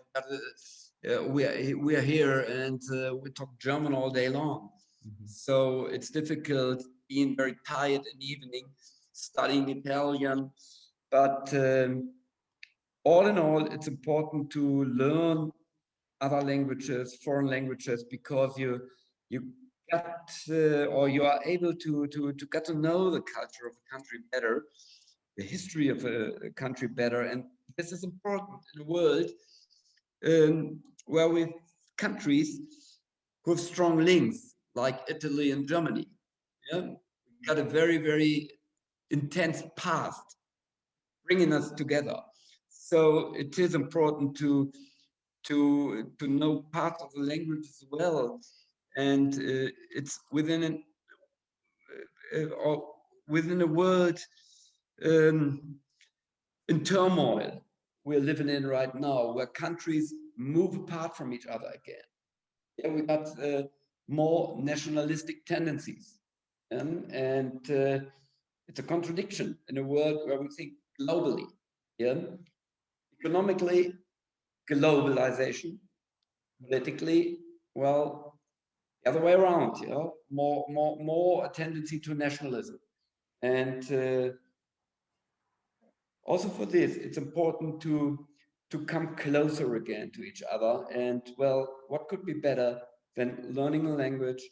uh, 1.09 1.23
we're 1.25 1.79
we're 1.79 2.03
here 2.03 2.41
and 2.41 2.81
uh, 2.93 3.15
we 3.15 3.31
talk 3.31 3.51
German 3.59 3.95
all 3.95 4.11
day 4.11 4.29
long. 4.29 4.69
Mm-hmm. 5.07 5.27
So 5.27 5.87
it's 5.87 6.11
difficult 6.11 6.83
being 7.09 7.37
very 7.37 7.57
tired 7.67 8.03
in 8.13 8.19
the 8.19 8.27
evening 8.27 8.65
studying 9.13 9.69
Italian. 9.69 10.51
But 11.11 11.55
um, 11.55 12.13
all 13.05 13.27
in 13.27 13.39
all, 13.39 13.65
it's 13.67 13.89
important 13.89 14.51
to 14.51 14.85
learn 14.85 15.53
other 16.21 16.43
languages, 16.43 17.17
foreign 17.25 17.47
languages, 17.47 18.05
because 18.05 18.59
you 18.59 18.81
you 19.29 19.49
get 19.91 20.31
uh, 20.51 20.87
or 20.87 21.09
you 21.09 21.25
are 21.25 21.41
able 21.45 21.75
to 21.75 22.07
to 22.09 22.33
to 22.33 22.47
get 22.47 22.65
to 22.67 22.75
know 22.75 23.11
the 23.11 23.23
culture 23.23 23.67
of 23.67 23.75
a 23.77 23.91
country 23.91 24.19
better 24.33 24.65
the 25.41 25.47
history 25.47 25.89
of 25.89 26.05
a, 26.05 26.51
country 26.51 26.87
better. 26.87 27.23
And 27.23 27.45
this 27.77 27.93
is 27.93 28.05
important 28.05 28.59
in 28.75 28.83
a 28.83 28.85
world 28.85 29.31
um, 30.27 30.81
where 31.07 31.29
we 31.29 31.55
countries 31.97 32.61
who 33.45 33.53
have 33.53 33.61
strong 33.61 33.99
links, 33.99 34.55
like 34.75 35.01
Italy 35.09 35.53
and 35.53 35.67
Germany. 35.67 36.09
Yeah? 36.71 36.81
We've 36.81 37.47
got 37.47 37.59
a 37.59 37.65
very, 37.65 37.97
very 37.97 38.51
intense 39.11 39.63
past 39.77 40.37
bringing 41.27 41.53
us 41.53 41.71
together. 41.73 42.17
So 42.69 43.33
it 43.35 43.59
is 43.59 43.75
important 43.75 44.37
to 44.39 44.71
to 45.45 46.11
to 46.19 46.27
know 46.27 46.65
part 46.73 47.01
of 47.01 47.13
the 47.13 47.21
language 47.21 47.67
as 47.67 47.85
well, 47.91 48.41
and 48.97 49.35
uh, 49.35 49.71
it's 49.95 50.21
within 50.33 50.63
an 50.63 50.85
uh, 52.37 52.55
or 52.65 52.85
within 53.29 53.63
a 53.63 53.67
world 53.67 54.19
um, 55.05 55.77
in 56.69 56.85
turmoil 56.85 57.63
we're 58.05 58.21
living 58.21 58.49
in 58.49 58.67
right 58.67 58.95
now, 58.95 59.33
where 59.33 59.47
countries 59.47 60.15
move 60.37 60.75
apart 60.75 61.17
from 61.17 61.33
each 61.33 61.47
other 61.47 61.69
again. 61.69 62.07
Yeah, 62.79 62.91
we 62.91 63.03
got 63.03 63.27
uh, 63.39 63.65
more 64.09 64.57
nationalistic 64.59 65.45
tendencies, 65.45 66.19
um, 66.73 67.05
and 67.13 67.71
uh, 67.71 68.05
it's 68.69 68.79
a 68.79 68.83
contradiction 68.83 69.59
in 69.69 69.79
a 69.79 69.83
world 69.83 70.21
where 70.27 70.41
we 70.41 70.49
think 70.49 70.73
globally. 71.01 71.45
Yeah, 71.99 72.15
economically, 73.21 73.93
globalization. 74.71 75.79
Politically, 76.63 77.39
well, 77.75 78.39
the 79.05 79.11
other 79.11 79.21
way 79.21 79.33
around. 79.33 79.77
Yeah, 79.87 80.05
more, 80.31 80.67
more, 80.69 80.97
more 81.03 81.47
a 81.47 81.49
tendency 81.49 81.99
to 82.01 82.15
nationalism, 82.15 82.79
and 83.43 83.93
uh, 83.93 84.33
also 86.25 86.49
for 86.49 86.67
this, 86.67 86.97
it's 86.97 87.19
important 87.19 87.81
to 87.83 88.27
to 88.71 88.85
come 88.85 89.17
closer 89.17 89.75
again 89.75 90.13
to 90.15 90.23
each 90.23 90.43
other. 90.51 90.85
And 90.95 91.23
well, 91.39 91.69
what 91.89 92.09
could 92.09 92.25
be 92.25 92.35
better 92.35 92.81
than 93.17 93.49
learning 93.51 93.87
a 93.87 93.95
language, 93.95 94.43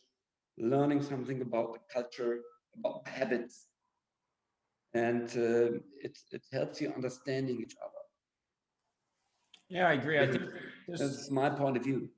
learning 0.59 1.03
something 1.03 1.41
about 1.43 1.75
the 1.75 1.81
culture, 1.93 2.41
about 2.77 3.07
habits, 3.07 3.69
and 4.95 5.29
uh, 5.37 5.79
it 6.07 6.19
it 6.33 6.45
helps 6.53 6.81
you 6.81 6.93
understanding 6.97 7.61
each 7.61 7.77
other. 7.85 7.98
Yeah, 9.69 9.89
I 9.89 9.93
agree. 9.95 10.19
I 10.19 10.27
think 10.27 10.45
that's 10.89 11.31
my 11.31 11.51
point 11.51 11.77
of 11.77 11.85
view. 11.85 12.09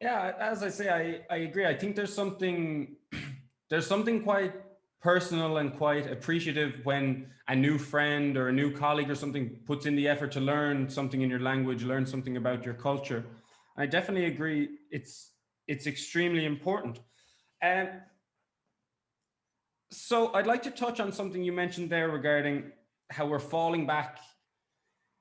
Yeah, 0.00 0.32
as 0.40 0.62
I 0.62 0.68
say, 0.68 0.88
I, 0.90 1.34
I 1.34 1.38
agree. 1.38 1.66
I 1.66 1.74
think 1.74 1.94
there's 1.94 2.12
something 2.12 2.96
there's 3.70 3.86
something 3.86 4.22
quite 4.22 4.52
personal 5.00 5.58
and 5.58 5.76
quite 5.76 6.10
appreciative 6.10 6.80
when 6.84 7.26
a 7.48 7.54
new 7.54 7.78
friend 7.78 8.36
or 8.36 8.48
a 8.48 8.52
new 8.52 8.70
colleague 8.70 9.10
or 9.10 9.14
something 9.14 9.50
puts 9.66 9.86
in 9.86 9.96
the 9.96 10.08
effort 10.08 10.30
to 10.32 10.40
learn 10.40 10.88
something 10.88 11.22
in 11.22 11.30
your 11.30 11.40
language, 11.40 11.82
learn 11.82 12.06
something 12.06 12.36
about 12.36 12.64
your 12.64 12.74
culture. 12.74 13.24
I 13.76 13.86
definitely 13.86 14.26
agree. 14.26 14.68
It's 14.90 15.32
it's 15.68 15.86
extremely 15.86 16.44
important. 16.44 17.00
And 17.60 17.88
um, 17.88 18.00
so 19.92 20.34
I'd 20.34 20.46
like 20.46 20.62
to 20.64 20.70
touch 20.70 20.98
on 21.00 21.12
something 21.12 21.42
you 21.44 21.52
mentioned 21.52 21.90
there 21.90 22.08
regarding 22.08 22.72
how 23.10 23.26
we're 23.26 23.38
falling 23.38 23.86
back. 23.86 24.18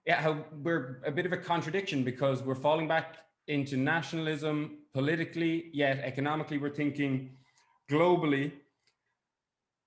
Yeah, 0.05 0.21
how 0.21 0.45
we're 0.63 1.01
a 1.05 1.11
bit 1.11 1.25
of 1.25 1.33
a 1.33 1.37
contradiction 1.37 2.03
because 2.03 2.41
we're 2.41 2.55
falling 2.55 2.87
back 2.87 3.17
into 3.47 3.77
nationalism 3.77 4.79
politically, 4.93 5.69
yet 5.73 5.99
economically 5.99 6.57
we're 6.57 6.69
thinking 6.69 7.37
globally 7.89 8.51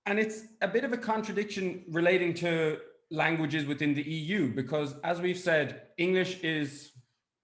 and 0.06 0.18
it's 0.18 0.42
a 0.61 0.68
bit 0.68 0.85
of 0.85 0.92
a 0.92 0.99
contradiction 0.99 1.83
relating 1.88 2.35
to 2.35 2.78
languages 3.11 3.64
within 3.64 3.94
the 3.94 4.02
EU 4.02 4.52
because, 4.52 4.94
as 5.02 5.21
we've 5.21 5.38
said, 5.38 5.83
English 5.97 6.40
is 6.40 6.92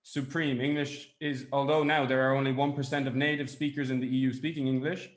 supreme. 0.02 0.60
English 0.60 1.10
is, 1.20 1.46
although 1.52 1.82
now 1.82 2.04
there 2.04 2.28
are 2.28 2.36
only 2.36 2.52
1% 2.52 3.06
of 3.06 3.14
native 3.14 3.48
speakers 3.48 3.90
in 3.90 4.00
the 4.00 4.06
EU 4.06 4.32
speaking 4.32 4.66
English, 4.66 5.10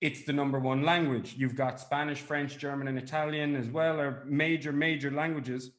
it's 0.00 0.24
the 0.24 0.32
number 0.32 0.58
one 0.58 0.82
language. 0.82 1.34
You've 1.36 1.56
got 1.56 1.80
Spanish, 1.80 2.20
French, 2.20 2.58
German, 2.58 2.88
and 2.88 2.98
Italian 2.98 3.54
as 3.54 3.68
well, 3.68 4.00
are 4.00 4.24
major, 4.26 4.72
major 4.72 5.10
languages. 5.10 5.70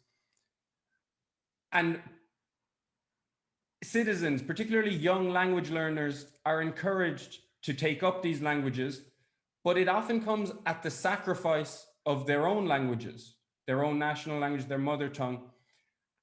And 1.72 2.02
citizens, 3.84 4.42
particularly 4.42 4.94
young 4.94 5.30
language 5.30 5.70
learners, 5.70 6.26
are 6.46 6.62
encouraged 6.62 7.40
to 7.64 7.74
take 7.74 8.04
up 8.04 8.22
these 8.22 8.42
languages 8.42 9.02
but 9.64 9.78
it 9.78 9.88
often 9.88 10.24
comes 10.24 10.52
at 10.66 10.84
the 10.84 10.90
sacrifice 10.90 11.86
of 12.06 12.26
their 12.26 12.48
own 12.48 12.66
languages, 12.66 13.36
their 13.68 13.84
own 13.84 14.00
national 14.00 14.40
language, 14.40 14.66
their 14.66 14.78
mother 14.78 15.10
tongue. 15.10 15.50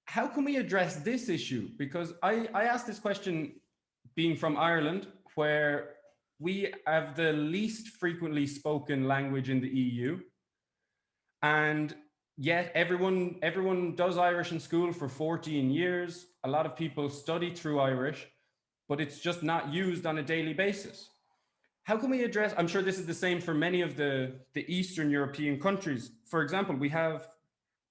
How 0.07 0.27
can 0.27 0.45
we 0.45 0.57
address 0.57 0.97
this 0.97 1.29
issue? 1.29 1.69
Because 1.77 2.15
I, 2.23 2.49
I 2.55 2.65
asked 2.65 2.87
this 2.87 2.99
question 2.99 3.53
being 4.15 4.37
from 4.37 4.57
Ireland, 4.57 5.09
where 5.35 5.91
we 6.39 6.73
have 6.87 7.17
the 7.17 7.33
least 7.33 7.89
frequently 7.89 8.47
spoken 8.47 9.07
language 9.07 9.51
in 9.51 9.61
the 9.61 9.69
EU. 9.69 10.21
And 11.43 11.95
yet 12.37 12.73
everyone 12.75 13.37
everyone 13.43 13.95
does 13.95 14.19
Irish 14.19 14.53
in 14.53 14.61
school 14.61 14.93
for 14.93 15.09
14 15.09 15.71
years. 15.71 16.27
A 16.45 16.49
lot 16.49 16.67
of 16.67 16.77
people 16.77 17.09
study 17.09 17.55
through 17.55 17.81
Irish, 17.81 18.27
but 18.89 19.01
it's 19.01 19.19
just 19.19 19.43
not 19.43 19.73
used 19.73 20.07
on 20.07 20.19
a 20.19 20.23
daily 20.23 20.53
basis. 20.53 21.09
How 21.85 21.97
can 21.97 22.11
we 22.11 22.25
address? 22.25 22.53
I'm 22.59 22.67
sure 22.67 22.83
this 22.83 22.99
is 22.99 23.07
the 23.07 23.15
same 23.15 23.41
for 23.41 23.55
many 23.55 23.81
of 23.81 23.97
the, 23.97 24.33
the 24.55 24.65
Eastern 24.73 25.09
European 25.09 25.61
countries. 25.61 26.11
For 26.27 26.43
example, 26.43 26.75
we 26.75 26.89
have 26.89 27.29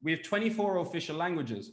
we 0.03 0.11
have 0.11 0.21
24 0.21 0.77
official 0.77 1.15
languages. 1.15 1.71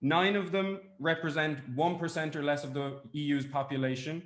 Nine 0.00 0.34
of 0.34 0.50
them 0.50 0.80
represent 0.98 1.76
1% 1.76 2.34
or 2.34 2.42
less 2.42 2.64
of 2.64 2.74
the 2.74 3.00
EU's 3.12 3.46
population. 3.46 4.22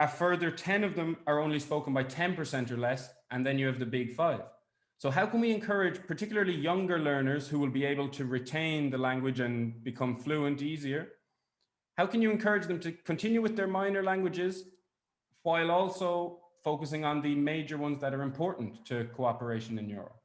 A 0.00 0.08
further 0.08 0.50
10 0.50 0.82
of 0.82 0.96
them 0.96 1.18
are 1.28 1.38
only 1.38 1.60
spoken 1.60 1.92
by 1.92 2.02
10% 2.02 2.70
or 2.72 2.76
less, 2.76 3.08
and 3.30 3.46
then 3.46 3.58
you 3.58 3.66
have 3.66 3.78
the 3.78 3.86
big 3.86 4.16
five. 4.16 4.40
So 5.00 5.10
how 5.10 5.24
can 5.24 5.40
we 5.40 5.50
encourage 5.50 6.06
particularly 6.06 6.54
younger 6.54 6.98
learners 6.98 7.48
who 7.48 7.58
will 7.58 7.70
be 7.70 7.86
able 7.86 8.06
to 8.10 8.26
retain 8.26 8.90
the 8.90 8.98
language 8.98 9.40
and 9.40 9.82
become 9.82 10.14
fluent 10.14 10.60
easier? 10.60 11.08
How 11.96 12.04
can 12.04 12.20
you 12.20 12.30
encourage 12.30 12.66
them 12.66 12.78
to 12.80 12.92
continue 12.92 13.40
with 13.40 13.56
their 13.56 13.66
minor 13.66 14.02
languages 14.02 14.64
while 15.42 15.70
also 15.70 16.40
focusing 16.62 17.06
on 17.06 17.22
the 17.22 17.34
major 17.34 17.78
ones 17.78 17.98
that 18.02 18.12
are 18.12 18.20
important 18.20 18.84
to 18.88 19.04
cooperation 19.16 19.78
in 19.78 19.88
Europe? 19.88 20.20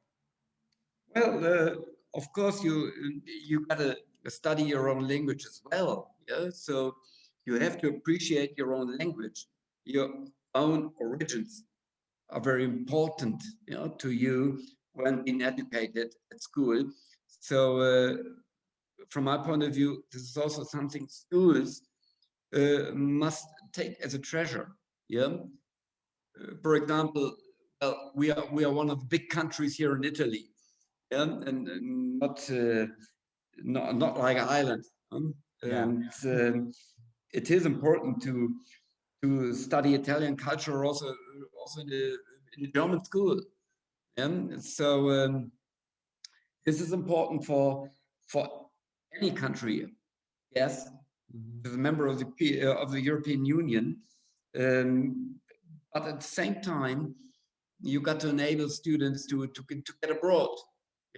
Well, 1.15 1.45
uh, 1.45 1.75
of 2.13 2.33
course, 2.33 2.61
you 2.61 2.91
you 3.25 3.65
gotta 3.67 3.95
study 4.27 4.63
your 4.63 4.89
own 4.89 5.07
language 5.07 5.45
as 5.45 5.61
well. 5.71 6.15
Yeah, 6.27 6.49
so 6.51 6.97
you 7.45 7.57
have 7.61 7.79
to 7.79 7.87
appreciate 7.95 8.57
your 8.57 8.75
own 8.75 8.97
language, 8.97 9.47
your 9.85 10.09
own 10.53 10.91
origins, 10.99 11.63
are 12.29 12.41
very 12.41 12.63
important 12.63 13.41
you 13.67 13.75
know, 13.75 13.87
to 13.87 14.11
you 14.11 14.61
when 14.93 15.23
being 15.23 15.41
educated 15.41 16.13
at 16.31 16.41
school. 16.41 16.83
So 17.39 17.79
uh, 17.79 18.15
from 19.09 19.25
my 19.25 19.37
point 19.37 19.63
of 19.63 19.73
view, 19.73 20.03
this 20.11 20.23
is 20.23 20.37
also 20.37 20.63
something 20.63 21.07
schools 21.07 21.81
uh, 22.55 22.91
must 22.93 23.47
take 23.73 23.99
as 24.01 24.13
a 24.13 24.19
treasure. 24.19 24.71
Yeah. 25.09 25.25
Uh, 26.39 26.55
for 26.61 26.75
example, 26.75 27.35
well, 27.81 28.11
we 28.15 28.31
are 28.31 28.45
we 28.51 28.63
are 28.63 28.71
one 28.71 28.89
of 28.89 28.99
the 28.99 29.05
big 29.05 29.29
countries 29.29 29.75
here 29.75 29.95
in 29.95 30.03
Italy, 30.03 30.45
yeah, 31.11 31.23
and, 31.23 31.47
and 31.47 32.19
not 32.19 32.49
uh, 32.49 32.87
not 33.63 33.95
not 33.95 34.17
like 34.17 34.37
Ireland. 34.37 34.85
Um, 35.11 35.35
yeah. 35.63 35.83
And 35.83 36.03
um, 36.25 36.71
it 37.33 37.51
is 37.51 37.65
important 37.65 38.21
to 38.23 38.55
to 39.23 39.53
study 39.53 39.93
Italian 39.93 40.35
culture 40.37 40.85
also 40.85 41.13
also 41.59 41.81
in 41.81 41.87
the, 41.87 42.17
in 42.57 42.63
the 42.63 42.67
German 42.67 43.03
school. 43.03 43.39
And 44.17 44.63
so 44.63 45.09
um, 45.09 45.51
this 46.65 46.79
is 46.81 46.93
important 46.93 47.45
for 47.45 47.89
for 48.27 48.49
any 49.17 49.31
country. 49.31 49.87
Yes, 50.55 50.87
mm-hmm. 51.35 51.67
as 51.67 51.73
a 51.73 51.77
member 51.77 52.07
of 52.07 52.17
the 52.19 52.63
uh, 52.63 52.75
of 52.75 52.91
the 52.91 53.01
European 53.01 53.45
Union, 53.45 53.97
um, 54.57 55.35
but 55.93 56.03
at 56.03 56.19
the 56.21 56.25
same 56.25 56.61
time, 56.61 57.13
you 57.81 57.99
got 57.99 58.19
to 58.21 58.29
enable 58.29 58.69
students 58.69 59.25
to 59.27 59.47
to, 59.47 59.61
to 59.63 59.93
get 60.01 60.11
abroad, 60.11 60.55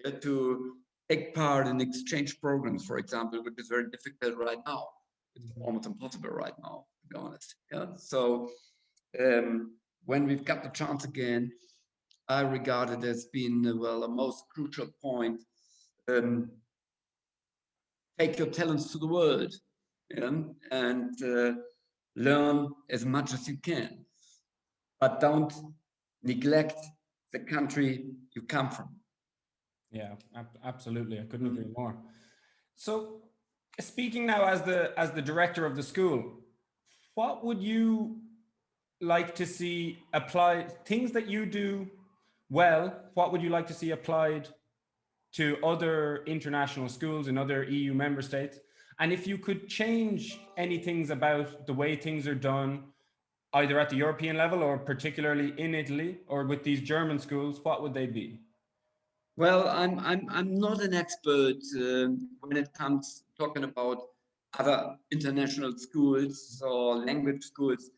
uh, 0.06 0.12
to 0.12 0.76
take 1.10 1.34
part 1.34 1.68
in 1.68 1.80
exchange 1.80 2.42
programs, 2.42 2.86
for 2.86 2.98
example, 2.98 3.44
which 3.44 3.58
is 3.58 3.68
very 3.68 3.90
difficult 3.90 4.36
right 4.38 4.60
now. 4.66 4.88
It's 5.36 5.52
almost 5.62 5.86
impossible 5.86 6.30
right 6.30 6.58
now, 6.62 6.86
to 7.02 7.08
be 7.08 7.16
honest. 7.16 7.56
Yeah. 7.72 7.86
So 7.96 8.50
um, 9.20 9.77
when 10.08 10.26
we've 10.26 10.46
got 10.46 10.64
the 10.64 10.70
chance 10.70 11.04
again, 11.04 11.52
I 12.30 12.42
regard 12.42 12.90
it 12.90 13.04
as 13.04 13.26
being 13.26 13.68
uh, 13.68 13.76
well 13.76 14.04
a 14.06 14.08
most 14.08 14.46
crucial 14.50 14.88
point. 15.02 15.42
Um, 16.08 16.50
take 18.17 18.39
your 18.39 18.48
talents 18.48 18.91
to 18.93 18.98
the 18.98 19.08
world 19.08 19.54
yeah, 20.10 20.32
and 20.72 21.24
uh, 21.24 21.52
learn 22.15 22.70
as 22.89 23.06
much 23.06 23.34
as 23.34 23.50
you 23.50 23.58
can, 23.58 24.06
but 25.02 25.20
don't 25.20 25.54
neglect 26.24 26.80
the 27.34 27.39
country 27.39 28.06
you 28.34 28.41
come 28.43 28.70
from. 28.70 28.96
Yeah, 29.91 30.13
ab- 30.36 30.58
absolutely. 30.63 31.20
I 31.20 31.24
couldn't 31.24 31.48
agree 31.48 31.74
more. 31.76 31.98
So, 32.78 33.24
speaking 33.82 34.26
now 34.26 34.46
as 34.46 34.62
the 34.62 34.98
as 34.98 35.12
the 35.12 35.22
director 35.22 35.65
of 35.65 35.76
the 35.76 35.84
school, 35.84 36.43
what 37.15 37.43
would 37.43 37.62
you 37.62 38.22
like 39.02 39.36
to 39.36 39.46
see 39.46 40.04
applied 40.14 40.86
things 40.86 41.12
that 41.12 41.28
you 41.28 41.46
do 41.46 41.88
well 42.50 42.94
what 43.14 43.32
would 43.32 43.42
you 43.42 43.50
like 43.50 43.68
to 43.68 43.74
see 43.74 43.92
applied 43.92 44.48
to 45.34 45.58
other 45.64 46.24
international 46.26 46.90
schools 46.90 47.28
in 47.28 47.38
other 47.38 47.64
eu 47.64 47.94
member 47.94 48.22
states? 48.22 48.60
And 49.00 49.14
if 49.14 49.28
you 49.28 49.38
could 49.38 49.68
change 49.68 50.40
any 50.58 50.80
things 50.80 51.12
about 51.12 51.68
the 51.68 51.74
way 51.74 51.96
things 51.96 52.28
are 52.28 52.36
done 52.36 52.86
either 53.54 53.80
at 53.80 53.90
the 53.90 53.96
european 53.96 54.36
level 54.36 54.64
or 54.64 54.78
particularly 54.78 55.54
in 55.58 55.76
italy 55.76 56.18
or 56.28 56.46
with 56.46 56.64
these 56.64 56.82
german 56.82 57.20
schools 57.20 57.60
what 57.64 57.82
would 57.82 57.94
they 57.94 58.08
be? 58.08 58.40
Well 59.36 59.68
i'm 59.68 60.00
i'm, 60.00 60.28
I'm 60.30 60.56
not 60.56 60.82
an 60.82 60.94
expert 60.96 61.58
uh, 61.76 62.08
when 62.42 62.58
it 62.58 62.74
comes 62.74 63.24
talking 63.38 63.64
about 63.64 64.00
other 64.58 64.98
international 65.12 65.78
schools 65.78 66.62
or 66.66 66.98
language 66.98 67.44
schools 67.44 67.92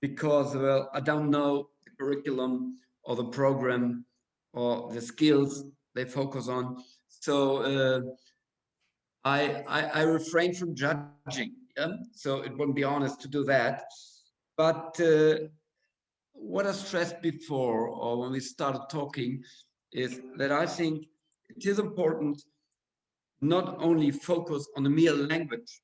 because 0.00 0.54
well, 0.54 0.90
I 0.92 1.00
don't 1.00 1.30
know 1.30 1.68
the 1.84 1.90
curriculum 1.98 2.78
or 3.04 3.16
the 3.16 3.24
program 3.24 4.04
or 4.52 4.92
the 4.92 5.00
skills 5.00 5.64
they 5.94 6.04
focus 6.04 6.48
on. 6.48 6.82
So 7.08 7.62
uh, 7.62 8.00
I, 9.24 9.64
I, 9.66 9.80
I 9.82 10.02
refrain 10.02 10.54
from 10.54 10.74
judging. 10.74 11.54
Yeah? 11.76 11.92
So 12.12 12.42
it 12.42 12.56
wouldn't 12.56 12.76
be 12.76 12.84
honest 12.84 13.20
to 13.22 13.28
do 13.28 13.44
that. 13.44 13.84
But 14.56 15.00
uh, 15.00 15.46
what 16.32 16.66
I 16.66 16.72
stressed 16.72 17.20
before, 17.22 17.88
or 17.88 18.18
when 18.20 18.32
we 18.32 18.40
started 18.40 18.82
talking, 18.90 19.42
is 19.92 20.20
that 20.36 20.52
I 20.52 20.66
think 20.66 21.06
it 21.48 21.66
is 21.66 21.78
important 21.78 22.42
not 23.40 23.76
only 23.80 24.10
focus 24.10 24.68
on 24.76 24.82
the 24.82 24.90
mere 24.90 25.12
language, 25.12 25.80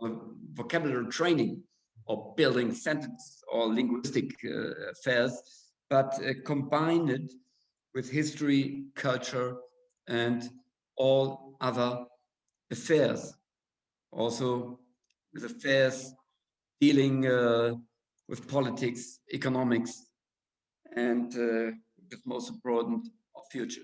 or 0.00 0.20
vocabulary 0.54 1.06
training, 1.08 1.62
or 2.08 2.34
building 2.36 2.72
sentences 2.72 3.42
or 3.52 3.66
linguistic 3.66 4.34
uh, 4.44 4.90
affairs, 4.90 5.70
but 5.90 6.18
uh, 6.24 6.32
combine 6.44 7.08
it 7.08 7.32
with 7.94 8.10
history, 8.10 8.84
culture, 8.94 9.56
and 10.08 10.50
all 10.96 11.56
other 11.60 12.04
affairs. 12.70 13.34
Also 14.10 14.80
with 15.34 15.44
affairs 15.44 16.14
dealing 16.80 17.26
uh, 17.26 17.74
with 18.28 18.48
politics, 18.48 19.20
economics, 19.32 20.06
and 20.96 21.34
uh, 21.36 21.70
most 22.24 22.50
important, 22.50 23.08
future. 23.50 23.82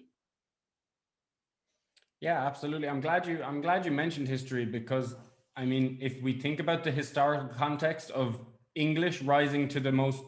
Yeah, 2.20 2.46
absolutely. 2.46 2.88
I'm 2.88 3.00
glad 3.00 3.26
you. 3.26 3.42
I'm 3.42 3.60
glad 3.60 3.84
you 3.84 3.92
mentioned 3.92 4.28
history 4.28 4.64
because 4.64 5.16
I 5.56 5.64
mean, 5.64 5.98
if 6.00 6.20
we 6.22 6.32
think 6.32 6.58
about 6.60 6.82
the 6.82 6.90
historical 6.90 7.48
context 7.48 8.10
of 8.10 8.38
English 8.74 9.22
rising 9.22 9.68
to 9.68 9.80
the 9.80 9.92
most 9.92 10.22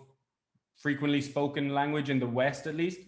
frequently 0.78 1.20
spoken 1.20 1.74
language 1.74 2.10
in 2.10 2.20
the 2.20 2.26
West, 2.26 2.66
at 2.66 2.76
least, 2.76 3.00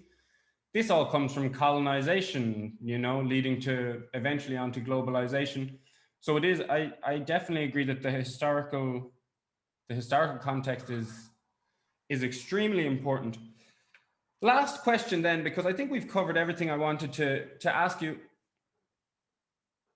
this 0.74 0.90
all 0.90 1.06
comes 1.06 1.32
from 1.32 1.52
colonization, 1.52 2.76
you 2.82 2.98
know, 2.98 3.20
leading 3.20 3.60
to 3.60 4.02
eventually 4.14 4.56
onto 4.56 4.84
globalization. 4.84 5.78
So 6.20 6.36
it 6.36 6.44
is, 6.44 6.60
I, 6.68 6.92
I 7.06 7.18
definitely 7.18 7.64
agree 7.64 7.84
that 7.84 8.02
the 8.02 8.10
historical, 8.10 9.12
the 9.88 9.94
historical 9.94 10.38
context 10.38 10.90
is, 10.90 11.08
is 12.08 12.22
extremely 12.22 12.86
important. 12.86 13.38
Last 14.42 14.82
question 14.82 15.22
then, 15.22 15.42
because 15.42 15.66
I 15.66 15.72
think 15.72 15.90
we've 15.90 16.08
covered 16.08 16.36
everything 16.36 16.70
I 16.70 16.76
wanted 16.76 17.12
to, 17.14 17.56
to 17.58 17.74
ask 17.74 18.02
you 18.02 18.18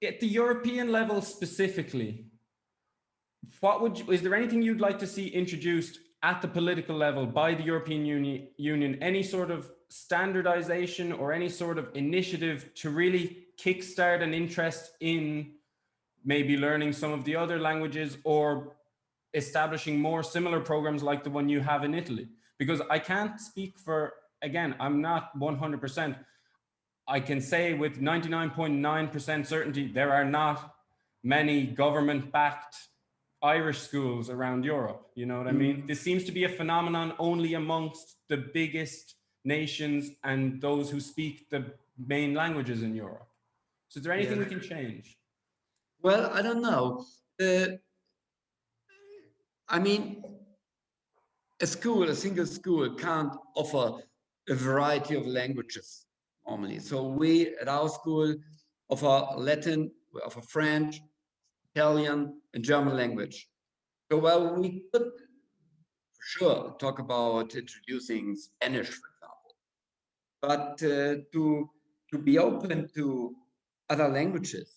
at 0.02 0.20
the 0.20 0.26
European 0.26 0.90
level 0.90 1.22
specifically, 1.22 2.26
what 3.60 3.80
would 3.80 3.98
you, 3.98 4.10
is 4.10 4.22
there 4.22 4.34
anything 4.34 4.62
you'd 4.62 4.80
like 4.80 4.98
to 4.98 5.06
see 5.06 5.28
introduced 5.28 5.98
at 6.22 6.40
the 6.40 6.48
political 6.48 6.96
level 6.96 7.26
by 7.26 7.54
the 7.54 7.62
European 7.62 8.06
Union, 8.06 8.48
Union 8.56 8.98
any 9.02 9.22
sort 9.22 9.50
of 9.50 9.70
standardization 9.88 11.12
or 11.12 11.32
any 11.32 11.48
sort 11.48 11.78
of 11.78 11.88
initiative 11.94 12.72
to 12.74 12.90
really 12.90 13.46
kickstart 13.58 14.22
an 14.22 14.32
interest 14.32 14.92
in 15.00 15.52
maybe 16.24 16.56
learning 16.56 16.92
some 16.92 17.12
of 17.12 17.24
the 17.24 17.34
other 17.34 17.58
languages 17.58 18.18
or 18.24 18.76
establishing 19.34 19.98
more 20.00 20.22
similar 20.22 20.60
programs 20.60 21.02
like 21.02 21.24
the 21.24 21.30
one 21.30 21.48
you 21.48 21.60
have 21.60 21.84
in 21.84 21.94
Italy? 21.94 22.28
Because 22.58 22.80
I 22.90 22.98
can't 22.98 23.40
speak 23.40 23.78
for, 23.78 24.14
again, 24.42 24.76
I'm 24.78 25.00
not 25.00 25.36
100%, 25.38 26.16
I 27.08 27.20
can 27.20 27.40
say 27.40 27.74
with 27.74 28.00
99.9% 28.00 29.46
certainty 29.46 29.88
there 29.92 30.12
are 30.12 30.24
not 30.24 30.74
many 31.22 31.66
government 31.66 32.32
backed 32.32 32.76
Irish 33.42 33.80
schools 33.80 34.30
around 34.30 34.64
Europe. 34.64 35.10
You 35.14 35.26
know 35.26 35.38
what 35.38 35.48
I 35.48 35.52
mean? 35.52 35.82
Mm. 35.82 35.88
This 35.88 36.00
seems 36.00 36.24
to 36.24 36.32
be 36.32 36.44
a 36.44 36.48
phenomenon 36.48 37.12
only 37.18 37.54
amongst 37.54 38.16
the 38.28 38.36
biggest 38.36 39.16
nations 39.44 40.10
and 40.22 40.60
those 40.60 40.90
who 40.90 41.00
speak 41.00 41.50
the 41.50 41.72
main 41.98 42.34
languages 42.34 42.82
in 42.82 42.94
Europe. 42.94 43.26
So 43.88 43.98
is 43.98 44.04
there 44.04 44.12
anything 44.12 44.38
Yeah. 44.38 44.44
we 44.44 44.50
can 44.50 44.60
change? 44.60 45.18
Well, 46.00 46.30
I 46.32 46.40
don't 46.42 46.62
know. 46.62 47.04
Uh, 47.40 47.78
I 49.68 49.78
mean, 49.80 50.22
a 51.60 51.66
school, 51.66 52.08
a 52.08 52.14
single 52.14 52.46
school 52.46 52.94
can't 52.94 53.34
offer 53.56 54.02
a 54.48 54.54
variety 54.54 55.14
of 55.14 55.26
languages 55.26 56.06
normally. 56.46 56.78
So 56.78 57.06
we 57.06 57.54
at 57.60 57.68
our 57.68 57.88
school 57.88 58.34
offer 58.88 59.26
Latin, 59.36 59.90
we 60.12 60.20
offer 60.20 60.40
French, 60.40 61.00
Italian, 61.74 62.40
and 62.54 62.62
German 62.64 62.96
language. 62.96 63.48
So 64.10 64.18
while 64.18 64.54
we 64.54 64.84
could 64.92 65.10
for 66.12 66.24
sure 66.36 66.76
talk 66.78 66.98
about 66.98 67.54
introducing 67.54 68.36
Spanish, 68.36 68.88
for 68.88 69.08
example, 69.14 69.52
but 70.42 70.82
uh, 70.82 71.22
to 71.32 71.70
to 72.10 72.18
be 72.18 72.38
open 72.38 72.88
to 72.94 73.34
other 73.88 74.08
languages, 74.08 74.68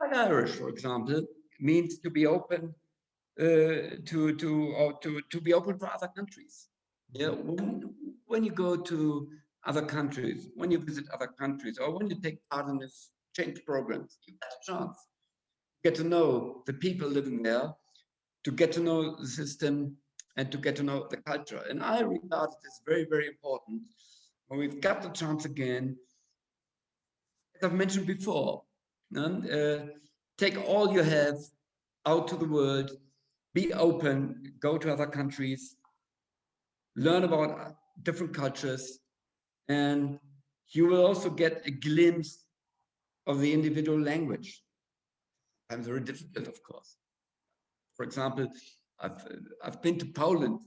like 0.00 0.12
Irish, 0.14 0.52
for 0.52 0.68
example, 0.68 1.22
means 1.60 1.98
to 1.98 2.10
be 2.10 2.26
open 2.26 2.74
uh, 3.40 4.00
to 4.04 4.34
to 4.36 4.94
to 5.02 5.20
to 5.30 5.40
be 5.40 5.52
open 5.52 5.78
for 5.78 5.88
other 5.92 6.08
countries. 6.08 6.68
Yeah, 7.12 7.30
when 7.30 7.94
when 8.26 8.42
you 8.44 8.50
go 8.50 8.76
to 8.76 9.28
other 9.66 9.82
countries, 9.82 10.48
when 10.54 10.70
you 10.70 10.78
visit 10.78 11.04
other 11.12 11.26
countries, 11.26 11.78
or 11.78 11.96
when 11.96 12.08
you 12.08 12.16
take 12.22 12.38
part 12.50 12.68
in 12.68 12.78
this 12.78 13.10
change 13.36 13.64
programs, 13.66 14.18
you 14.26 14.34
get 14.40 14.52
a 14.52 14.72
chance 14.72 14.96
to 14.96 15.90
get 15.90 15.94
to 15.96 16.04
know 16.04 16.62
the 16.66 16.72
people 16.72 17.08
living 17.08 17.42
there, 17.42 17.72
to 18.44 18.50
get 18.50 18.72
to 18.72 18.80
know 18.80 19.16
the 19.16 19.26
system, 19.26 19.96
and 20.36 20.52
to 20.52 20.58
get 20.58 20.76
to 20.76 20.82
know 20.82 21.06
the 21.10 21.16
culture. 21.18 21.62
And 21.68 21.82
I 21.82 22.00
regard 22.00 22.50
it 22.50 22.66
as 22.66 22.80
very 22.86 23.06
very 23.08 23.26
important 23.26 23.82
when 24.48 24.60
we've 24.60 24.80
got 24.80 25.02
the 25.02 25.08
chance 25.08 25.44
again. 25.44 25.96
As 27.56 27.64
I've 27.64 27.72
mentioned 27.72 28.06
before, 28.06 28.62
um, 29.16 29.46
uh, 29.50 29.78
take 30.38 30.58
all 30.68 30.92
you 30.92 31.02
have 31.02 31.38
out 32.04 32.28
to 32.28 32.36
the 32.36 32.46
world, 32.46 32.90
be 33.54 33.72
open, 33.72 34.52
go 34.60 34.76
to 34.78 34.92
other 34.92 35.06
countries, 35.06 35.76
learn 36.94 37.24
about 37.24 37.74
different 38.02 38.34
cultures, 38.34 38.98
and 39.68 40.18
you 40.70 40.86
will 40.86 41.04
also 41.06 41.30
get 41.30 41.66
a 41.66 41.70
glimpse 41.70 42.44
of 43.26 43.40
the 43.40 43.52
individual 43.52 44.00
language. 44.00 44.62
Sometimes 45.70 45.86
very 45.88 46.00
difficult, 46.00 46.48
of 46.48 46.62
course. 46.62 46.96
For 47.96 48.04
example, 48.04 48.48
I've 49.00 49.26
I've 49.64 49.82
been 49.82 49.98
to 49.98 50.06
Poland 50.06 50.60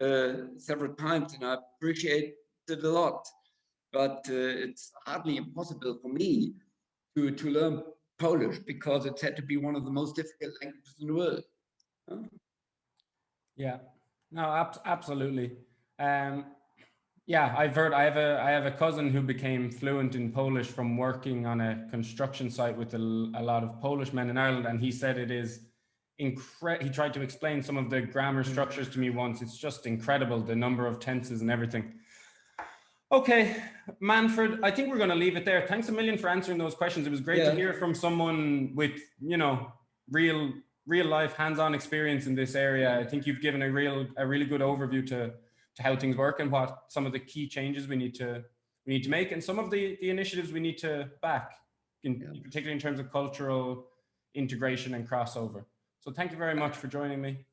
uh, 0.00 0.32
several 0.56 0.94
times, 0.94 1.34
and 1.34 1.44
I 1.44 1.56
appreciate 1.76 2.34
it 2.68 2.84
a 2.84 2.88
lot. 2.88 3.26
But 3.92 4.24
uh, 4.28 4.64
it's 4.66 4.92
hardly 5.06 5.36
impossible 5.36 5.98
for 6.00 6.08
me 6.12 6.54
to 7.16 7.30
to 7.32 7.50
learn 7.50 7.82
Polish 8.18 8.58
because 8.66 9.06
it's 9.06 9.22
had 9.22 9.36
to 9.36 9.42
be 9.42 9.56
one 9.56 9.76
of 9.76 9.84
the 9.84 9.90
most 9.90 10.16
difficult 10.16 10.54
languages 10.62 10.96
in 11.00 11.06
the 11.08 11.14
world. 11.14 11.44
Huh? 12.08 12.16
Yeah, 13.56 13.78
no, 14.30 14.42
ab- 14.42 14.80
absolutely. 14.86 15.56
Um, 15.98 16.46
yeah, 17.30 17.54
I've 17.56 17.76
heard. 17.76 17.92
I 17.92 18.02
have 18.02 18.16
a 18.16 18.42
I 18.42 18.50
have 18.50 18.66
a 18.66 18.72
cousin 18.72 19.08
who 19.10 19.22
became 19.22 19.70
fluent 19.70 20.16
in 20.16 20.32
Polish 20.32 20.66
from 20.66 20.96
working 20.96 21.46
on 21.46 21.60
a 21.60 21.86
construction 21.88 22.50
site 22.50 22.76
with 22.76 22.92
a 22.94 22.98
lot 22.98 23.62
of 23.62 23.80
Polish 23.80 24.12
men 24.12 24.30
in 24.30 24.36
Ireland, 24.36 24.66
and 24.66 24.80
he 24.80 24.90
said 24.90 25.16
it 25.16 25.30
is 25.30 25.60
incredible. 26.18 26.84
He 26.84 26.92
tried 26.92 27.14
to 27.14 27.22
explain 27.22 27.62
some 27.62 27.76
of 27.76 27.88
the 27.88 28.00
grammar 28.00 28.42
hmm. 28.42 28.50
structures 28.50 28.88
to 28.88 28.98
me 28.98 29.10
once. 29.10 29.42
It's 29.42 29.56
just 29.56 29.86
incredible 29.86 30.40
the 30.40 30.56
number 30.56 30.88
of 30.88 30.98
tenses 30.98 31.40
and 31.40 31.52
everything. 31.52 31.84
Okay, 33.12 33.62
Manfred, 34.00 34.58
I 34.64 34.72
think 34.72 34.88
we're 34.88 35.02
going 35.04 35.16
to 35.16 35.22
leave 35.24 35.36
it 35.36 35.44
there. 35.44 35.64
Thanks 35.68 35.88
a 35.88 35.92
million 35.92 36.18
for 36.18 36.28
answering 36.28 36.58
those 36.58 36.74
questions. 36.74 37.06
It 37.06 37.10
was 37.10 37.20
great 37.20 37.44
to 37.44 37.54
hear 37.54 37.72
from 37.74 37.94
someone 37.94 38.72
with, 38.74 38.96
you 39.20 39.36
know, 39.36 39.72
real 40.10 40.52
real 40.84 41.06
life 41.06 41.34
hands-on 41.34 41.74
experience 41.74 42.26
in 42.26 42.34
this 42.34 42.56
area. 42.56 42.98
I 42.98 43.04
think 43.04 43.24
you've 43.24 43.40
given 43.40 43.62
a 43.62 43.70
real 43.70 44.08
a 44.16 44.26
really 44.26 44.46
good 44.46 44.62
overview 44.62 45.06
to 45.12 45.32
to 45.76 45.82
how 45.82 45.96
things 45.96 46.16
work 46.16 46.40
and 46.40 46.50
what 46.50 46.84
some 46.88 47.06
of 47.06 47.12
the 47.12 47.18
key 47.18 47.48
changes 47.48 47.86
we 47.88 47.96
need 47.96 48.14
to 48.14 48.42
we 48.86 48.94
need 48.94 49.02
to 49.02 49.10
make 49.10 49.30
and 49.32 49.42
some 49.42 49.58
of 49.58 49.70
the 49.70 49.96
the 50.00 50.10
initiatives 50.10 50.52
we 50.52 50.60
need 50.60 50.78
to 50.78 51.08
back 51.22 51.52
in 52.04 52.12
Yeah. 52.20 52.40
particularly 52.42 52.72
in 52.72 52.80
terms 52.80 52.98
of 53.00 53.10
cultural 53.10 53.86
integration 54.34 54.94
and 54.94 55.08
crossover. 55.08 55.64
So 56.00 56.10
thank 56.12 56.30
you 56.32 56.38
very 56.38 56.54
much 56.54 56.76
for 56.76 56.86
joining 56.88 57.20
me. 57.20 57.44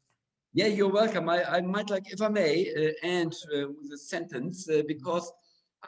Yeah, 0.54 0.68
you're 0.68 0.92
welcome. 1.02 1.28
I, 1.30 1.44
I 1.58 1.62
might 1.62 1.90
like, 1.90 2.12
if 2.12 2.22
I 2.22 2.30
may, 2.30 2.54
uh, 2.74 2.94
end 3.04 3.34
uh, 3.54 3.68
with 3.76 3.92
a 3.94 3.98
sentence 3.98 4.70
uh, 4.70 4.84
because 4.88 5.32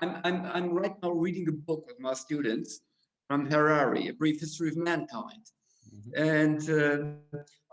I'm, 0.02 0.18
I'm, 0.26 0.46
I'm 0.46 0.70
right 0.72 0.96
now 1.02 1.12
reading 1.12 1.48
a 1.48 1.52
book 1.52 1.86
with 1.88 2.00
my 2.00 2.14
students 2.14 2.82
from 3.28 3.50
Harari, 3.50 4.10
A 4.10 4.14
Brief 4.14 4.40
History 4.40 4.70
of 4.70 4.78
Mankind. 4.78 5.46
And 6.16 6.70
uh, 6.70 6.98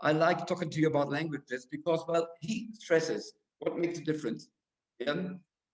I 0.01 0.11
like 0.13 0.47
talking 0.47 0.69
to 0.69 0.79
you 0.79 0.87
about 0.87 1.09
languages 1.09 1.67
because, 1.69 2.03
well, 2.07 2.27
he 2.39 2.69
stresses 2.73 3.33
what 3.59 3.77
makes 3.77 3.99
a 3.99 4.03
difference. 4.03 4.49
Yeah? 4.99 5.15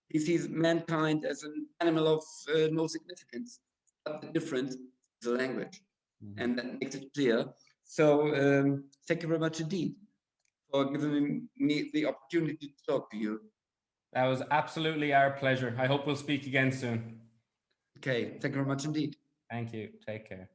He 0.08 0.18
sees 0.18 0.48
mankind 0.48 1.24
as 1.24 1.42
an 1.42 1.66
animal 1.80 2.06
of 2.08 2.22
uh, 2.54 2.68
no 2.70 2.86
significance, 2.86 3.60
but 4.04 4.20
the 4.20 4.28
difference 4.28 4.74
is 4.74 4.80
the 5.22 5.30
language. 5.30 5.80
And 6.38 6.58
that 6.58 6.80
makes 6.80 6.94
it 6.94 7.12
clear. 7.12 7.44
So 7.84 8.34
um, 8.34 8.84
thank 9.06 9.22
you 9.22 9.28
very 9.28 9.40
much 9.40 9.60
indeed 9.60 9.94
for 10.70 10.90
giving 10.90 11.48
me 11.58 11.90
the 11.92 12.06
opportunity 12.06 12.68
to 12.68 12.92
talk 12.92 13.10
to 13.10 13.16
you. 13.16 13.40
That 14.14 14.26
was 14.26 14.42
absolutely 14.50 15.12
our 15.12 15.32
pleasure. 15.32 15.76
I 15.78 15.86
hope 15.86 16.06
we'll 16.06 16.16
speak 16.16 16.46
again 16.46 16.72
soon. 16.72 17.20
Okay, 17.98 18.38
thank 18.40 18.54
you 18.54 18.62
very 18.62 18.66
much 18.66 18.84
indeed. 18.84 19.16
Thank 19.50 19.72
you. 19.72 19.90
Take 20.06 20.28
care. 20.28 20.48